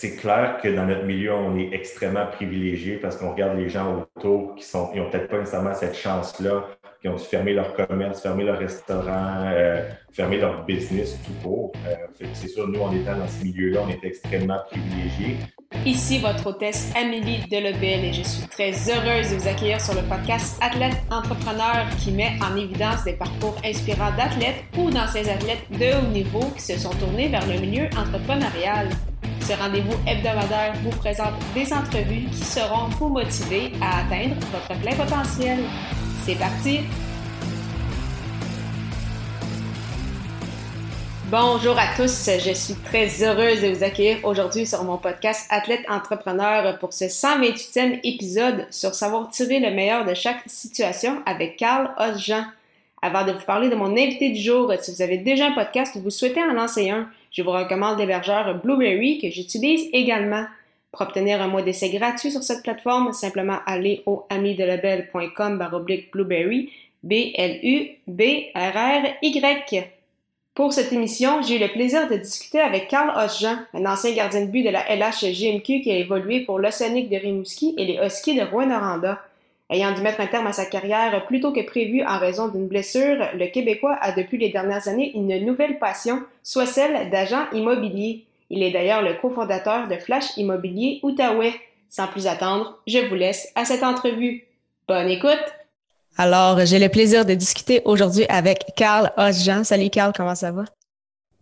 c'est 0.00 0.16
clair 0.16 0.58
que 0.62 0.68
dans 0.68 0.86
notre 0.86 1.04
milieu, 1.04 1.34
on 1.34 1.58
est 1.58 1.74
extrêmement 1.74 2.24
privilégié 2.26 2.96
parce 2.96 3.18
qu'on 3.18 3.32
regarde 3.32 3.58
les 3.58 3.68
gens 3.68 4.06
autour 4.16 4.54
qui 4.54 4.64
sont, 4.64 4.90
n'ont 4.94 5.10
peut-être 5.10 5.28
pas 5.28 5.38
nécessairement 5.38 5.74
cette 5.74 5.94
chance-là, 5.94 6.64
qui 7.02 7.08
ont 7.08 7.16
dû 7.16 7.24
fermer 7.24 7.52
leur 7.52 7.74
commerce, 7.74 8.22
fermer 8.22 8.44
leur 8.44 8.58
restaurant, 8.58 9.50
euh, 9.52 9.86
fermer 10.10 10.38
leur 10.38 10.64
business 10.64 11.18
tout 11.22 11.34
court. 11.46 11.72
Euh, 11.86 11.94
c'est 12.32 12.48
sûr, 12.48 12.66
nous, 12.68 12.80
en 12.80 12.94
étant 12.94 13.14
dans 13.14 13.28
ce 13.28 13.44
milieu-là, 13.44 13.80
on 13.84 13.90
est 13.90 14.02
extrêmement 14.02 14.60
privilégiés. 14.70 15.36
Ici 15.84 16.18
votre 16.18 16.46
hôtesse 16.46 16.90
Amélie 16.96 17.46
Delobel 17.50 18.02
et 18.06 18.12
je 18.14 18.22
suis 18.22 18.48
très 18.48 18.72
heureuse 18.72 19.30
de 19.30 19.36
vous 19.36 19.48
accueillir 19.48 19.82
sur 19.82 19.94
le 19.94 20.08
podcast 20.08 20.58
Athlète 20.62 20.96
Entrepreneur 21.10 21.86
qui 21.98 22.12
met 22.12 22.38
en 22.42 22.56
évidence 22.56 23.04
des 23.04 23.12
parcours 23.12 23.56
inspirants 23.62 24.16
d'athlètes 24.16 24.64
ou 24.78 24.90
d'anciens 24.90 25.28
athlètes 25.28 25.70
de 25.70 25.98
haut 25.98 26.10
niveau 26.10 26.50
qui 26.56 26.62
se 26.62 26.78
sont 26.78 26.94
tournés 26.94 27.28
vers 27.28 27.46
le 27.46 27.60
milieu 27.60 27.84
entrepreneurial. 27.98 28.88
Ce 29.42 29.52
rendez-vous 29.54 29.96
hebdomadaire 30.06 30.74
vous 30.82 30.90
présente 30.90 31.34
des 31.54 31.72
entrevues 31.72 32.26
qui 32.30 32.44
seront 32.44 32.88
vous 32.98 33.08
motiver 33.08 33.72
à 33.80 34.00
atteindre 34.00 34.36
votre 34.52 34.80
plein 34.80 34.94
potentiel. 34.94 35.58
C'est 36.24 36.38
parti! 36.38 36.80
Bonjour 41.30 41.78
à 41.78 41.86
tous, 41.96 42.28
je 42.44 42.52
suis 42.52 42.74
très 42.74 43.22
heureuse 43.22 43.62
de 43.62 43.68
vous 43.68 43.84
accueillir 43.84 44.18
aujourd'hui 44.24 44.66
sur 44.66 44.82
mon 44.82 44.98
podcast 44.98 45.46
Athlète 45.50 45.84
Entrepreneur 45.88 46.76
pour 46.78 46.92
ce 46.92 47.04
128e 47.04 48.00
épisode 48.02 48.66
sur 48.70 48.94
savoir 48.94 49.30
tirer 49.30 49.60
le 49.60 49.70
meilleur 49.70 50.04
de 50.04 50.14
chaque 50.14 50.42
situation 50.46 51.22
avec 51.26 51.56
Carl 51.56 51.90
Osjean. 51.98 52.44
Avant 53.00 53.24
de 53.24 53.32
vous 53.32 53.44
parler 53.46 53.68
de 53.68 53.76
mon 53.76 53.92
invité 53.92 54.30
du 54.30 54.40
jour, 54.40 54.72
si 54.80 54.92
vous 54.92 55.02
avez 55.02 55.18
déjà 55.18 55.46
un 55.46 55.52
podcast 55.52 55.94
ou 55.94 56.00
vous 56.00 56.10
souhaitez 56.10 56.42
en 56.42 56.52
lancer 56.52 56.90
un, 56.90 57.08
je 57.30 57.42
vous 57.42 57.50
recommande 57.50 57.98
l'hébergeur 57.98 58.60
Blueberry 58.62 59.18
que 59.20 59.30
j'utilise 59.30 59.88
également. 59.92 60.44
Pour 60.92 61.02
obtenir 61.02 61.40
un 61.40 61.46
mois 61.46 61.62
d'essai 61.62 61.90
gratuit 61.90 62.32
sur 62.32 62.42
cette 62.42 62.64
plateforme, 62.64 63.12
simplement 63.12 63.58
aller 63.66 64.02
au 64.06 64.24
amidelabel.com 64.28 65.70
Blueberry, 66.12 66.72
B-L-U-B-R-R-Y. 67.04 68.00
Pour 70.54 70.72
cette 70.72 70.92
émission, 70.92 71.42
j'ai 71.42 71.56
eu 71.56 71.60
le 71.60 71.68
plaisir 71.68 72.08
de 72.08 72.16
discuter 72.16 72.60
avec 72.60 72.88
Carl 72.88 73.08
Osjean, 73.16 73.56
un 73.72 73.86
ancien 73.86 74.12
gardien 74.12 74.44
de 74.44 74.50
but 74.50 74.64
de 74.64 74.70
la 74.70 74.84
LHJMQ 74.94 75.80
qui 75.80 75.92
a 75.92 75.96
évolué 75.96 76.40
pour 76.40 76.58
l'Océanique 76.58 77.08
de 77.08 77.16
Rimouski 77.16 77.74
et 77.78 77.84
les 77.84 78.04
Huskies 78.04 78.34
de 78.34 78.42
Rouen-Noranda. 78.42 79.22
Ayant 79.72 79.92
dû 79.92 80.02
mettre 80.02 80.20
un 80.20 80.26
terme 80.26 80.48
à 80.48 80.52
sa 80.52 80.66
carrière 80.66 81.24
plus 81.26 81.38
tôt 81.38 81.52
que 81.52 81.64
prévu 81.64 82.02
en 82.02 82.18
raison 82.18 82.48
d'une 82.48 82.66
blessure, 82.66 83.28
le 83.34 83.46
Québécois 83.46 83.96
a 84.00 84.10
depuis 84.10 84.36
les 84.36 84.48
dernières 84.48 84.88
années 84.88 85.12
une 85.14 85.46
nouvelle 85.46 85.78
passion, 85.78 86.24
soit 86.42 86.66
celle 86.66 87.08
d'agent 87.10 87.44
immobilier. 87.52 88.24
Il 88.50 88.64
est 88.64 88.72
d'ailleurs 88.72 89.02
le 89.02 89.14
cofondateur 89.14 89.86
de 89.86 89.96
Flash 89.96 90.36
Immobilier 90.36 90.98
Outaouais. 91.04 91.54
Sans 91.88 92.08
plus 92.08 92.26
attendre, 92.26 92.78
je 92.88 92.98
vous 92.98 93.14
laisse 93.14 93.52
à 93.54 93.64
cette 93.64 93.84
entrevue. 93.84 94.44
Bonne 94.88 95.08
écoute! 95.08 95.38
Alors, 96.18 96.58
j'ai 96.66 96.80
le 96.80 96.88
plaisir 96.88 97.24
de 97.24 97.34
discuter 97.34 97.80
aujourd'hui 97.84 98.26
avec 98.28 98.64
Carl 98.76 99.12
Osjean. 99.16 99.62
Salut 99.62 99.90
Carl, 99.90 100.12
comment 100.16 100.34
ça 100.34 100.50
va? 100.50 100.64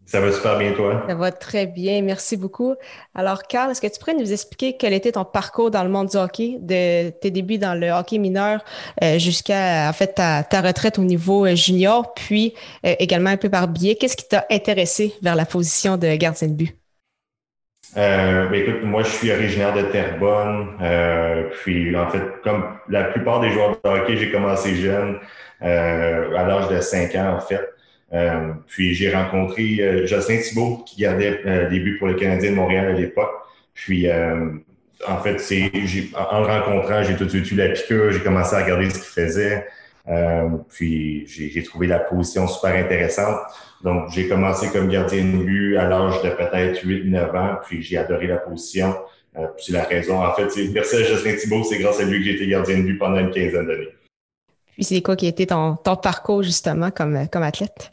Ça 0.08 0.20
va 0.20 0.32
super 0.32 0.56
bien, 0.56 0.72
toi? 0.72 1.04
Ça 1.06 1.14
va 1.14 1.30
très 1.30 1.66
bien, 1.66 2.00
merci 2.00 2.38
beaucoup. 2.38 2.74
Alors, 3.14 3.42
Carl, 3.42 3.70
est-ce 3.70 3.82
que 3.82 3.86
tu 3.88 3.98
pourrais 3.98 4.14
nous 4.14 4.32
expliquer 4.32 4.74
quel 4.78 4.94
était 4.94 5.12
ton 5.12 5.26
parcours 5.26 5.70
dans 5.70 5.84
le 5.84 5.90
monde 5.90 6.08
du 6.08 6.16
hockey, 6.16 6.56
de 6.60 7.10
tes 7.10 7.30
débuts 7.30 7.58
dans 7.58 7.74
le 7.74 7.90
hockey 7.90 8.16
mineur 8.16 8.64
euh, 9.02 9.18
jusqu'à 9.18 9.86
en 9.86 9.92
fait 9.92 10.14
ta, 10.14 10.60
retraite 10.62 10.98
au 10.98 11.04
niveau 11.04 11.44
euh, 11.44 11.54
junior, 11.54 12.14
puis 12.14 12.54
euh, 12.86 12.94
également 12.98 13.28
un 13.28 13.36
peu 13.36 13.50
par 13.50 13.68
biais, 13.68 13.96
qu'est-ce 13.96 14.16
qui 14.16 14.26
t'a 14.26 14.46
intéressé 14.50 15.12
vers 15.20 15.36
la 15.36 15.44
position 15.44 15.98
de 15.98 16.16
gardien 16.16 16.48
de 16.48 16.54
but? 16.54 16.78
Euh, 17.98 18.48
ben, 18.48 18.62
écoute, 18.62 18.82
moi, 18.82 19.02
je 19.02 19.08
suis 19.08 19.30
originaire 19.30 19.74
de 19.74 19.82
Terrebonne. 19.82 20.76
Euh, 20.80 21.50
puis, 21.62 21.94
en 21.96 22.08
fait, 22.08 22.22
comme 22.42 22.78
la 22.88 23.04
plupart 23.04 23.40
des 23.40 23.50
joueurs 23.50 23.76
de 23.84 23.88
hockey, 23.90 24.16
j'ai 24.16 24.30
commencé 24.30 24.74
jeune, 24.74 25.18
euh, 25.62 26.34
à 26.36 26.44
l'âge 26.44 26.68
de 26.68 26.80
5 26.80 27.14
ans, 27.16 27.36
en 27.36 27.40
fait. 27.40 27.60
Euh, 28.12 28.52
puis, 28.66 28.94
j'ai 28.94 29.14
rencontré 29.14 29.76
euh, 29.80 30.06
Jocelyn 30.06 30.40
Thibault, 30.40 30.84
qui 30.86 31.02
gardait 31.02 31.68
des 31.68 31.80
buts 31.80 31.98
pour 31.98 32.08
le 32.08 32.14
Canadien 32.14 32.52
de 32.52 32.56
Montréal 32.56 32.88
à 32.88 32.92
l'époque. 32.92 33.30
Puis, 33.74 34.06
en 34.10 35.18
fait, 35.22 35.38
c'est, 35.38 35.70
en 36.16 36.40
le 36.40 36.46
rencontrant, 36.46 37.02
j'ai 37.02 37.16
tout 37.16 37.24
de 37.24 37.30
suite 37.30 37.50
eu 37.52 37.54
la 37.54 37.68
piqûre. 37.68 38.10
J'ai 38.12 38.20
commencé 38.20 38.56
à 38.56 38.64
regarder 38.64 38.90
ce 38.90 38.94
qu'il 38.94 39.24
faisait. 39.24 39.66
puis, 40.70 41.26
j'ai 41.26 41.62
trouvé 41.62 41.86
la 41.86 42.00
position 42.00 42.48
super 42.48 42.74
intéressante. 42.74 43.38
Donc, 43.84 44.10
j'ai 44.10 44.28
commencé 44.28 44.68
comme 44.70 44.88
gardien 44.88 45.24
de 45.24 45.44
but 45.44 45.76
à 45.76 45.88
l'âge 45.88 46.20
de 46.22 46.30
peut-être 46.30 46.84
8-9 46.84 47.36
ans, 47.36 47.58
puis 47.64 47.82
j'ai 47.82 47.96
adoré 47.96 48.26
la 48.26 48.38
position. 48.38 48.96
Euh, 49.36 49.46
c'est 49.58 49.72
la 49.72 49.84
raison. 49.84 50.24
En 50.24 50.32
fait, 50.34 50.50
c'est 50.50 50.68
merci 50.68 50.96
à 50.96 51.02
Justin 51.04 51.36
Thibault, 51.36 51.62
c'est 51.64 51.78
grâce 51.78 52.00
à 52.00 52.04
lui 52.04 52.18
que 52.18 52.24
j'ai 52.24 52.34
été 52.34 52.48
gardien 52.48 52.78
de 52.78 52.82
but 52.82 52.98
pendant 52.98 53.18
une 53.18 53.30
quinzaine 53.30 53.66
d'années. 53.66 53.94
Puis 54.72 54.84
c'est 54.84 55.02
quoi 55.02 55.16
qui 55.16 55.26
a 55.26 55.28
été 55.28 55.46
ton, 55.46 55.76
ton 55.76 55.96
parcours 55.96 56.42
justement 56.42 56.90
comme 56.90 57.16
athlète? 57.16 57.92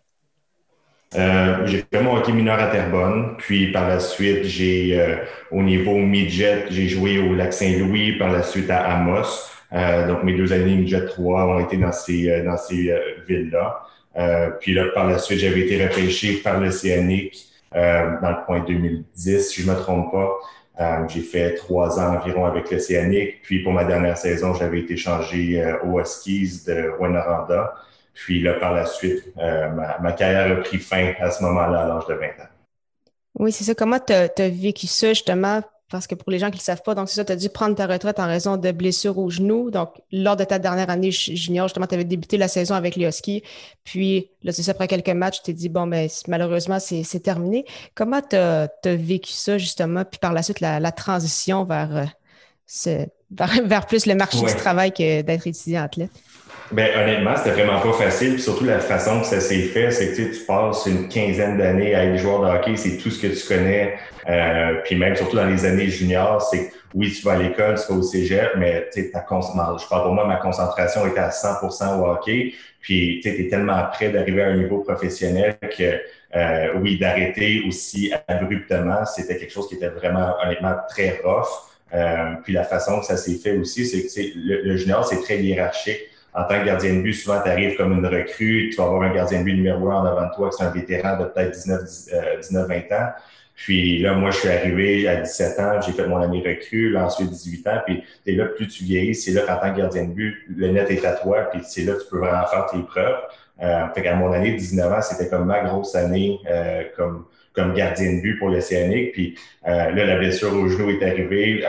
Euh, 1.13 1.65
j'ai 1.65 1.85
fait 1.91 2.01
mon 2.01 2.17
hockey 2.17 2.33
mineur 2.33 2.59
à 2.59 2.67
Terrebonne, 2.67 3.35
puis 3.37 3.71
par 3.71 3.87
la 3.87 3.99
suite, 3.99 4.43
j'ai 4.43 4.99
euh, 4.99 5.15
au 5.51 5.61
niveau 5.61 5.95
midget, 5.95 6.65
j'ai 6.69 6.87
joué 6.87 7.19
au 7.19 7.35
Lac 7.35 7.53
Saint-Louis, 7.53 8.17
par 8.17 8.31
la 8.31 8.43
suite 8.43 8.69
à 8.69 8.83
Amos. 8.91 9.49
Euh, 9.73 10.07
donc 10.07 10.23
mes 10.23 10.33
deux 10.33 10.51
années 10.51 10.75
midget 10.75 11.05
3 11.05 11.45
ont 11.45 11.59
été 11.59 11.77
dans 11.77 11.91
ces, 11.91 12.41
dans 12.43 12.57
ces 12.57 12.93
villes-là. 13.27 13.85
Euh, 14.17 14.49
puis 14.59 14.73
là, 14.73 14.85
par 14.93 15.07
la 15.09 15.17
suite, 15.17 15.39
j'avais 15.39 15.61
été 15.61 15.85
repêché 15.85 16.35
par 16.35 16.59
l'Océanique 16.59 17.47
euh, 17.75 18.11
dans 18.21 18.31
le 18.31 18.45
point 18.45 18.61
2010, 18.61 19.49
si 19.49 19.61
je 19.61 19.69
me 19.69 19.75
trompe 19.75 20.11
pas. 20.11 20.31
Euh, 20.79 21.07
j'ai 21.07 21.21
fait 21.21 21.55
trois 21.55 21.99
ans 21.99 22.15
environ 22.15 22.45
avec 22.45 22.71
l'Océanique. 22.71 23.41
Puis 23.43 23.63
pour 23.63 23.73
ma 23.73 23.83
dernière 23.83 24.17
saison, 24.17 24.53
j'avais 24.53 24.79
été 24.79 24.97
changé 24.97 25.63
aux 25.85 25.99
Huskies 25.99 26.63
de 26.67 26.91
Rwanda. 26.97 27.75
Puis 28.15 28.41
là, 28.41 28.53
par 28.55 28.73
la 28.73 28.85
suite, 28.85 29.35
ma, 29.35 29.99
ma, 29.99 30.11
carrière 30.13 30.57
a 30.57 30.61
pris 30.61 30.79
fin 30.79 31.13
à 31.19 31.29
ce 31.29 31.43
moment-là, 31.43 31.81
à 31.81 31.87
l'âge 31.87 32.07
de 32.07 32.13
20 32.15 32.25
ans. 32.25 32.49
Oui, 33.37 33.51
c'est 33.51 33.65
ça. 33.65 33.75
Comment 33.75 33.99
tu 33.99 34.13
as, 34.13 34.49
vécu 34.49 34.87
ça 34.87 35.09
justement? 35.09 35.61
Parce 35.91 36.07
que 36.07 36.15
pour 36.15 36.31
les 36.31 36.39
gens 36.39 36.47
qui 36.47 36.53
ne 36.53 36.59
le 36.59 36.63
savent 36.63 36.81
pas, 36.81 36.95
donc 36.95 37.09
c'est 37.09 37.15
ça, 37.15 37.25
tu 37.25 37.31
as 37.33 37.35
dû 37.35 37.47
prendre 37.49 37.75
ta 37.75 37.85
retraite 37.85 38.19
en 38.19 38.25
raison 38.25 38.57
de 38.57 38.71
blessures 38.71 39.19
au 39.19 39.29
genou. 39.29 39.69
Donc, 39.69 40.01
lors 40.11 40.35
de 40.35 40.43
ta 40.43 40.57
dernière 40.57 40.89
année 40.89 41.11
junior, 41.11 41.67
justement, 41.67 41.85
tu 41.85 41.93
avais 41.93 42.05
débuté 42.05 42.37
la 42.37 42.47
saison 42.47 42.73
avec 42.73 42.95
les 42.95 43.05
Huskies. 43.05 43.43
Puis, 43.83 44.31
là, 44.41 44.51
c'est 44.51 44.63
ça, 44.63 44.71
après 44.71 44.87
quelques 44.87 45.09
matchs, 45.09 45.37
tu 45.37 45.43
t'es 45.43 45.53
dit, 45.53 45.69
bon, 45.69 45.85
mais 45.85 46.07
ben, 46.07 46.13
malheureusement, 46.27 46.79
c'est 46.79 47.19
terminé. 47.19 47.65
Comment 47.93 48.21
tu 48.21 48.35
as, 48.35 48.69
vécu 48.85 49.31
ça, 49.31 49.57
justement? 49.57 50.05
Puis 50.05 50.19
par 50.19 50.33
la 50.33 50.41
suite, 50.41 50.59
la, 50.59 50.91
transition 50.91 51.65
vers, 51.65 51.95
euh, 51.95 52.05
ce, 52.65 53.05
vers, 53.29 53.85
plus 53.87 54.07
le 54.07 54.15
marché 54.15 54.43
du 54.43 54.55
travail 54.55 54.91
que 54.91 55.21
d'être 55.21 55.45
étudiant 55.45 55.83
athlète? 55.83 56.11
Ben, 56.71 56.89
honnêtement, 56.99 57.35
c'était 57.37 57.51
vraiment 57.51 57.79
pas 57.79 57.93
facile. 57.93 58.33
Puis 58.33 58.41
surtout, 58.41 58.65
la 58.65 58.79
façon 58.79 59.21
que 59.21 59.27
ça 59.27 59.39
s'est 59.39 59.63
fait, 59.63 59.91
c'est 59.91 60.13
que 60.13 60.35
tu 60.35 60.43
passes 60.45 60.85
une 60.87 61.07
quinzaine 61.07 61.57
d'années 61.57 61.93
à 61.93 62.05
être 62.05 62.17
joueur 62.17 62.41
de 62.41 62.57
hockey, 62.57 62.75
c'est 62.75 62.97
tout 62.97 63.11
ce 63.11 63.21
que 63.21 63.27
tu 63.27 63.47
connais. 63.47 63.95
Euh, 64.27 64.81
puis 64.83 64.95
même, 64.95 65.15
surtout 65.15 65.35
dans 65.35 65.45
les 65.45 65.63
années 65.65 65.87
juniors, 65.87 66.41
c'est 66.41 66.71
oui, 66.95 67.11
tu 67.11 67.23
vas 67.23 67.33
à 67.33 67.37
l'école, 67.37 67.75
tu 67.75 67.93
vas 67.93 67.99
au 67.99 68.01
cégep, 68.01 68.51
mais 68.57 68.87
tu 68.91 69.01
sais, 69.03 69.11
je 69.13 69.87
parle 69.87 70.03
pour 70.03 70.13
moi, 70.13 70.25
ma 70.25 70.37
concentration 70.37 71.05
était 71.05 71.19
à 71.19 71.29
100% 71.29 71.99
au 71.99 72.05
hockey. 72.09 72.53
Puis 72.81 73.19
tu 73.21 73.29
es 73.29 73.47
tellement 73.47 73.83
prêt 73.91 74.09
d'arriver 74.09 74.43
à 74.43 74.47
un 74.47 74.57
niveau 74.57 74.79
professionnel 74.79 75.57
que 75.77 76.01
euh, 76.35 76.67
oui, 76.81 76.97
d'arrêter 76.97 77.63
aussi 77.67 78.11
abruptement, 78.27 79.05
c'était 79.05 79.37
quelque 79.37 79.53
chose 79.53 79.67
qui 79.69 79.75
était 79.75 79.89
vraiment, 79.89 80.35
honnêtement, 80.43 80.75
très 80.89 81.21
rough. 81.23 81.45
Euh, 81.93 82.33
puis 82.43 82.53
la 82.53 82.63
façon 82.63 82.99
que 82.99 83.05
ça 83.05 83.17
s'est 83.17 83.35
fait 83.35 83.55
aussi, 83.57 83.85
c'est 83.85 84.01
que 84.01 84.37
le, 84.37 84.63
le 84.63 84.77
junior, 84.77 85.05
c'est 85.05 85.21
très 85.21 85.37
hiérarchique 85.37 86.01
en 86.35 86.43
tant 86.43 86.59
que 86.59 86.65
gardien 86.65 86.95
de 86.95 87.01
but, 87.01 87.13
souvent 87.13 87.41
tu 87.41 87.49
arrives 87.49 87.77
comme 87.77 87.93
une 87.93 88.05
recrue, 88.05 88.69
tu 88.69 88.77
vas 88.77 88.83
avoir 88.83 89.03
un 89.03 89.13
gardien 89.13 89.39
de 89.39 89.45
but 89.45 89.55
numéro 89.55 89.89
un 89.89 90.05
en 90.05 90.29
toi, 90.35 90.49
qui 90.49 90.61
est 90.61 90.65
un 90.65 90.69
vétéran 90.69 91.17
de 91.17 91.25
peut-être 91.25 91.51
19, 91.51 92.67
20 92.67 92.73
euh, 92.73 92.97
ans. 92.97 93.09
Puis 93.55 93.99
là, 93.99 94.13
moi, 94.13 94.31
je 94.31 94.39
suis 94.39 94.49
arrivé 94.49 95.07
à 95.07 95.21
17 95.21 95.59
ans, 95.59 95.79
j'ai 95.81 95.93
fait 95.93 96.05
mon 96.07 96.17
année 96.17 96.43
recrue, 96.45 96.89
là, 96.89 97.05
ensuite 97.05 97.29
18 97.29 97.67
ans, 97.67 97.81
puis 97.85 98.03
es 98.27 98.33
là, 98.33 98.45
plus 98.47 98.67
tu 98.67 98.83
vieillis, 98.83 99.15
c'est 99.15 99.31
là 99.31 99.43
qu'en 99.43 99.55
tant 99.55 99.73
que 99.73 99.79
gardien 99.79 100.03
de 100.03 100.11
but, 100.11 100.35
le 100.53 100.67
net 100.71 100.91
est 100.91 101.05
à 101.05 101.13
toi, 101.13 101.43
puis 101.51 101.61
c'est 101.63 101.83
là 101.83 101.93
que 101.93 102.03
tu 102.03 102.09
peux 102.09 102.19
vraiment 102.19 102.45
faire 102.47 102.65
tes 102.65 102.79
preuves. 102.79 103.15
Euh, 103.63 103.87
fait 103.95 104.01
qu'à 104.01 104.15
mon 104.15 104.33
année 104.33 104.51
de 104.51 104.57
19 104.57 104.91
ans, 104.91 105.01
c'était 105.01 105.29
comme 105.29 105.45
ma 105.45 105.63
grosse 105.63 105.95
année 105.95 106.41
euh, 106.49 106.83
comme 106.97 107.25
comme 107.55 107.73
gardien 107.73 108.13
de 108.13 108.21
but 108.21 108.37
pour 108.37 108.49
l'Océanique. 108.49 109.13
Puis 109.13 109.35
euh, 109.67 109.91
là, 109.91 110.05
la 110.05 110.17
blessure 110.17 110.53
au 110.53 110.67
genou 110.67 110.89
est 110.89 111.03
arrivée. 111.03 111.63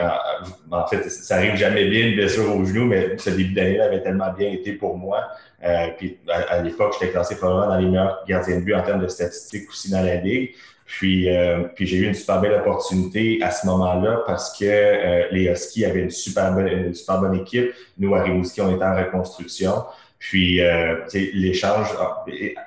En, 0.71 0.85
fait, 0.87 1.09
ça 1.09 1.37
arrive 1.37 1.55
jamais 1.55 1.85
bien, 1.85 2.07
une 2.07 2.15
blessure 2.15 2.55
au 2.55 2.63
genou, 2.65 2.85
mais 2.85 3.17
ce 3.17 3.29
début 3.29 3.53
d'année 3.53 3.79
avait 3.79 4.03
tellement 4.03 4.31
bien 4.33 4.51
été 4.51 4.73
pour 4.73 4.97
moi. 4.97 5.23
Euh, 5.63 5.87
puis 5.97 6.17
à, 6.27 6.61
l'époque, 6.61 6.95
j'étais 6.99 7.11
classé 7.11 7.35
probablement 7.37 7.67
dans 7.67 7.79
les 7.79 7.87
meilleurs 7.87 8.23
gardiens 8.27 8.59
de 8.59 8.63
but 8.63 8.75
en 8.75 8.83
termes 8.83 9.01
de 9.01 9.07
statistiques 9.07 9.69
aussi 9.69 9.89
dans 9.89 10.03
la 10.03 10.15
ligue. 10.15 10.51
Puis, 10.87 11.29
euh, 11.29 11.63
puis 11.75 11.85
j'ai 11.85 11.97
eu 11.97 12.05
une 12.07 12.13
super 12.13 12.39
belle 12.39 12.53
opportunité 12.53 13.39
à 13.41 13.51
ce 13.51 13.67
moment-là 13.67 14.23
parce 14.25 14.57
que 14.57 14.65
euh, 14.65 15.27
les 15.31 15.49
Huskies 15.49 15.83
avaient 15.83 15.99
une 15.99 16.09
super, 16.09 16.53
bonne, 16.53 16.67
une 16.67 16.93
super 16.93 17.19
bonne 17.19 17.35
équipe. 17.35 17.73
Nous, 17.97 18.15
à 18.15 18.23
Rimouski, 18.23 18.61
on 18.61 18.73
était 18.73 18.85
en 18.85 18.95
reconstruction. 18.95 19.83
Puis 20.19 20.61
euh, 20.61 20.95
l'échange, 21.13 21.89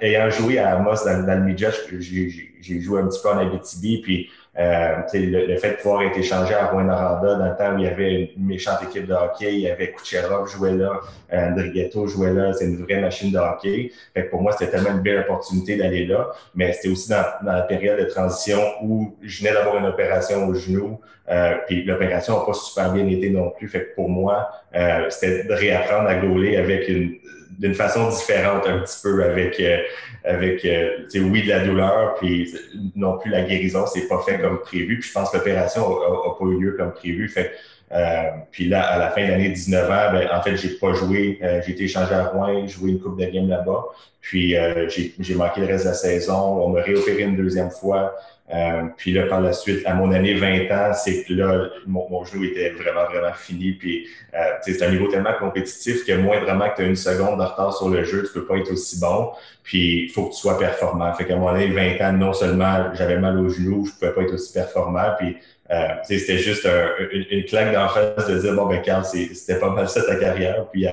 ayant 0.00 0.30
joué 0.30 0.58
à 0.58 0.76
Amos 0.76 1.04
dans, 1.04 1.26
le 1.26 1.44
midget, 1.44 1.70
j'ai 2.00 2.80
joué 2.80 3.00
un 3.00 3.08
petit 3.08 3.20
peu 3.22 3.28
en 3.28 3.38
Abitibi, 3.38 4.00
puis 4.02 4.30
Euh, 4.58 4.96
le, 5.14 5.56
fait 5.58 5.70
de 5.70 5.76
pouvoir 5.76 6.02
être 6.02 6.18
échangé 6.18 6.54
à 6.54 6.66
Rouen-Noranda 6.66 7.36
dans 7.36 7.46
le 7.46 7.56
temps 7.56 7.74
où 7.76 7.78
il 7.78 7.84
y 7.84 7.86
avait 7.86 8.32
une 8.36 8.46
méchante 8.46 8.82
équipe 8.82 9.06
de 9.06 9.14
hockey, 9.14 9.54
il 9.54 9.60
y 9.60 9.70
avait 9.70 9.92
Kucherov 9.92 10.48
jouait 10.48 10.74
là, 10.74 11.00
Andrigetto 11.32 12.08
jouait 12.08 12.32
là, 12.32 12.52
c'est 12.52 12.64
une 12.64 12.82
vraie 12.82 13.00
machine 13.00 13.30
de 13.30 13.38
hockey. 13.38 13.92
Fait 14.12 14.24
que 14.24 14.30
pour 14.30 14.42
moi, 14.42 14.52
c'était 14.52 14.72
tellement 14.72 14.90
une 14.90 15.02
belle 15.02 15.20
opportunité 15.20 15.76
d'aller 15.76 16.04
là, 16.04 16.30
mais 16.56 16.72
c'était 16.72 16.88
aussi 16.88 17.08
dans, 17.08 17.24
dans, 17.42 17.52
la 17.52 17.62
période 17.62 18.00
de 18.00 18.06
transition 18.06 18.58
où 18.82 19.14
je 19.22 19.40
venais 19.40 19.54
d'avoir 19.54 19.76
une 19.76 19.86
opération 19.86 20.48
au 20.48 20.54
genou, 20.54 21.00
euh, 21.30 21.54
puis 21.68 21.84
l'opération 21.84 22.40
n'a 22.40 22.44
pas 22.44 22.52
super 22.52 22.92
bien 22.92 23.06
été 23.06 23.30
non 23.30 23.50
plus. 23.50 23.68
Fait 23.68 23.84
que 23.84 23.94
pour 23.94 24.08
moi, 24.08 24.50
euh, 24.74 25.06
c'était 25.10 25.44
de 25.44 25.54
réapprendre 25.54 26.08
à 26.08 26.16
gauler 26.16 26.56
avec 26.56 26.88
une 26.88 27.14
d'une 27.60 27.74
façon 27.74 28.08
différente 28.08 28.66
un 28.66 28.78
petit 28.78 28.98
peu 29.02 29.22
avec 29.22 29.60
euh, 29.60 29.78
avec 30.24 30.64
euh, 30.64 31.06
oui 31.14 31.42
de 31.42 31.48
la 31.48 31.60
douleur 31.60 32.14
puis 32.14 32.52
non 32.96 33.18
plus 33.18 33.30
la 33.30 33.42
guérison 33.42 33.86
c'est 33.86 34.08
pas 34.08 34.22
fait 34.22 34.38
comme 34.38 34.60
prévu 34.60 34.98
puis 34.98 35.08
je 35.08 35.12
pense 35.12 35.30
que 35.30 35.36
l'opération 35.36 35.82
a, 36.00 36.38
pas 36.38 36.44
eu 36.46 36.58
lieu 36.58 36.72
comme 36.72 36.92
prévu. 36.92 37.28
Fait 37.28 37.52
euh, 37.92 38.22
puis 38.50 38.68
là 38.68 38.82
à 38.82 38.98
la 38.98 39.10
fin 39.10 39.24
de 39.24 39.30
l'année 39.30 39.50
19 39.50 39.90
ans 39.90 40.12
ben, 40.12 40.28
en 40.32 40.42
fait 40.42 40.56
j'ai 40.56 40.70
pas 40.70 40.92
joué 40.92 41.38
j'ai 41.64 41.72
été 41.72 41.84
échangé 41.84 42.14
à 42.14 42.24
Rouen 42.24 42.66
joué 42.66 42.90
une 42.92 43.00
coupe 43.00 43.18
de 43.18 43.26
game 43.26 43.48
là-bas 43.48 43.84
puis 44.20 44.54
j'ai 44.88 45.34
manqué 45.34 45.60
le 45.60 45.66
reste 45.66 45.84
de 45.84 45.90
la 45.90 45.94
saison 45.94 46.62
on 46.62 46.68
m'a 46.68 46.82
réopéré 46.82 47.22
une 47.22 47.36
deuxième 47.36 47.70
fois 47.70 48.14
euh, 48.52 48.82
puis 48.96 49.12
là, 49.12 49.26
par 49.26 49.40
la 49.40 49.52
suite, 49.52 49.86
à 49.86 49.94
mon 49.94 50.10
année 50.10 50.34
20 50.34 50.70
ans, 50.72 50.92
c'est 50.92 51.22
que 51.22 51.32
là, 51.32 51.68
mon, 51.86 52.24
genou 52.24 52.44
était 52.44 52.70
vraiment, 52.70 53.04
vraiment 53.04 53.32
fini. 53.32 53.72
Puis 53.72 54.08
euh, 54.34 54.38
c'est 54.62 54.82
un 54.82 54.90
niveau 54.90 55.06
tellement 55.06 55.34
compétitif 55.38 56.04
que 56.04 56.12
moindrement 56.12 56.68
que 56.70 56.76
tu 56.76 56.82
as 56.82 56.86
une 56.86 56.96
seconde 56.96 57.38
de 57.38 57.44
retard 57.44 57.72
sur 57.76 57.88
le 57.88 58.02
jeu, 58.04 58.24
tu 58.24 58.32
peux 58.32 58.46
pas 58.46 58.56
être 58.56 58.72
aussi 58.72 58.98
bon. 58.98 59.30
Puis 59.62 60.04
il 60.04 60.08
faut 60.10 60.26
que 60.26 60.34
tu 60.34 60.40
sois 60.40 60.58
performant. 60.58 61.12
Fait 61.14 61.26
qu'à 61.26 61.36
mon 61.36 61.48
année 61.48 61.68
20 61.68 62.04
ans, 62.04 62.12
non 62.12 62.32
seulement 62.32 62.92
j'avais 62.94 63.18
mal 63.18 63.38
au 63.38 63.48
genou, 63.48 63.86
je 63.86 63.92
pouvais 63.92 64.12
pas 64.12 64.22
être 64.22 64.34
aussi 64.34 64.52
performant. 64.52 65.14
Puis 65.18 65.36
euh, 65.70 65.88
c'était 66.02 66.38
juste 66.38 66.66
une, 67.12 67.44
claque 67.44 67.72
d'en 67.72 67.88
face 67.88 68.26
de 68.26 68.38
dire 68.38 68.54
bon 68.54 68.66
ben 68.66 68.82
Carl, 68.82 69.04
c'était 69.04 69.58
pas 69.58 69.70
mal 69.70 69.88
ça 69.88 70.02
ta 70.02 70.16
carrière. 70.16 70.66
Puis 70.72 70.86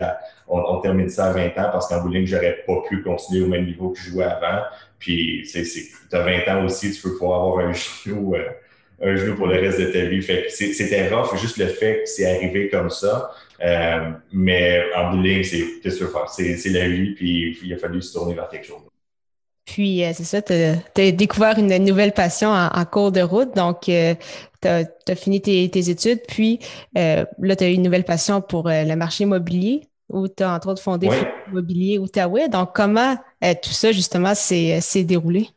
on, 0.47 0.59
on, 0.59 0.79
termine 0.81 1.09
ça 1.09 1.25
à 1.25 1.31
20 1.31 1.47
ans 1.47 1.69
parce 1.71 1.87
qu'en 1.87 2.01
bowling, 2.01 2.27
j'aurais 2.27 2.63
pas 2.65 2.81
pu 2.87 3.01
continuer 3.01 3.43
au 3.43 3.47
même 3.47 3.65
niveau 3.65 3.89
que 3.89 3.99
je 3.99 4.11
jouais 4.11 4.25
avant. 4.25 4.61
Puis, 4.99 5.47
tu 5.51 6.15
as 6.15 6.21
20 6.21 6.47
ans 6.47 6.65
aussi, 6.65 6.91
tu 6.91 7.01
peux 7.01 7.17
pouvoir 7.17 7.41
avoir 7.41 7.67
un 7.67 7.73
genou, 8.05 8.35
euh, 8.35 8.49
un 9.01 9.15
genou 9.15 9.35
pour 9.35 9.47
le 9.47 9.59
reste 9.59 9.79
de 9.79 9.85
ta 9.85 10.05
vie. 10.05 10.21
Fait 10.21 10.49
c'était 10.49 11.09
rough, 11.09 11.35
juste 11.37 11.57
le 11.57 11.67
fait 11.67 12.01
que 12.01 12.05
c'est 12.05 12.25
arrivé 12.25 12.69
comme 12.69 12.89
ça. 12.89 13.31
Euh, 13.63 14.11
mais 14.31 14.83
en 14.95 15.21
c'est 15.43 15.81
que 15.83 15.89
tu 15.89 15.91
faire? 15.91 16.29
C'est 16.29 16.69
la 16.69 16.87
vie, 16.87 17.13
puis 17.15 17.57
il 17.63 17.73
a 17.73 17.77
fallu 17.77 18.01
se 18.01 18.13
tourner 18.13 18.35
vers 18.35 18.49
quelque 18.49 18.67
chose. 18.67 18.86
Puis, 19.67 20.03
euh, 20.03 20.11
c'est 20.15 20.23
ça, 20.23 20.41
tu 20.41 20.53
as, 20.53 21.11
découvert 21.11 21.59
une 21.59 21.77
nouvelle 21.85 22.13
passion 22.13 22.49
en, 22.49 22.85
cours 22.85 23.11
de 23.11 23.21
route. 23.21 23.55
Donc, 23.55 23.81
tu 23.81 23.91
as, 24.63 25.15
fini 25.15 25.41
tes, 25.41 25.69
tes 25.69 25.89
études, 25.91 26.21
puis 26.27 26.59
là, 26.95 27.55
tu 27.55 27.63
as 27.63 27.69
eu 27.69 27.73
une 27.73 27.83
nouvelle 27.83 28.05
passion 28.05 28.41
pour 28.41 28.69
le 28.69 28.95
marché 28.95 29.25
immobilier 29.25 29.87
où 30.09 30.27
tu 30.27 30.43
as 30.43 30.53
entre 30.53 30.69
autres 30.69 30.81
fondé 30.81 31.09
l'immobilier 31.47 31.99
Outaouais. 31.99 32.49
Donc, 32.49 32.69
comment 32.73 33.17
euh, 33.43 33.53
tout 33.61 33.71
ça, 33.71 33.91
justement, 33.91 34.35
s'est 34.35 35.03
déroulé? 35.03 35.49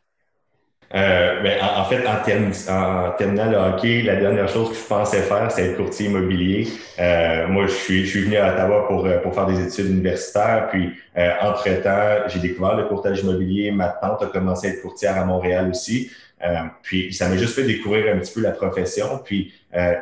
Euh, 0.93 1.41
ben, 1.41 1.57
en, 1.61 1.85
fait, 1.85 2.05
en, 2.05 3.11
terminant 3.17 3.49
le 3.49 3.57
hockey, 3.57 4.01
la 4.01 4.17
dernière 4.17 4.49
chose 4.49 4.69
que 4.69 4.75
je 4.75 4.83
pensais 4.83 5.21
faire, 5.21 5.49
c'est 5.49 5.67
être 5.67 5.77
courtier 5.77 6.07
immobilier. 6.07 6.67
Euh, 6.99 7.47
moi, 7.47 7.67
je 7.67 7.71
suis, 7.71 8.05
je 8.05 8.09
suis 8.09 8.23
venu 8.23 8.37
à 8.37 8.53
Ottawa 8.53 8.87
pour, 8.87 9.07
pour 9.21 9.33
faire 9.33 9.45
des 9.45 9.65
études 9.65 9.89
universitaires. 9.89 10.67
Puis, 10.69 10.91
entre-temps, 11.41 12.27
j'ai 12.27 12.39
découvert 12.39 12.75
le 12.75 12.85
courtage 12.85 13.21
immobilier. 13.21 13.71
Ma 13.71 13.87
tante 13.87 14.21
a 14.23 14.27
commencé 14.27 14.67
à 14.67 14.69
être 14.71 14.81
courtière 14.81 15.17
à 15.17 15.23
Montréal 15.23 15.69
aussi. 15.69 16.11
puis, 16.81 17.13
ça 17.13 17.29
m'a 17.29 17.37
juste 17.37 17.55
fait 17.55 17.63
découvrir 17.63 18.13
un 18.13 18.19
petit 18.19 18.33
peu 18.33 18.41
la 18.41 18.51
profession. 18.51 19.21
Puis, 19.23 19.53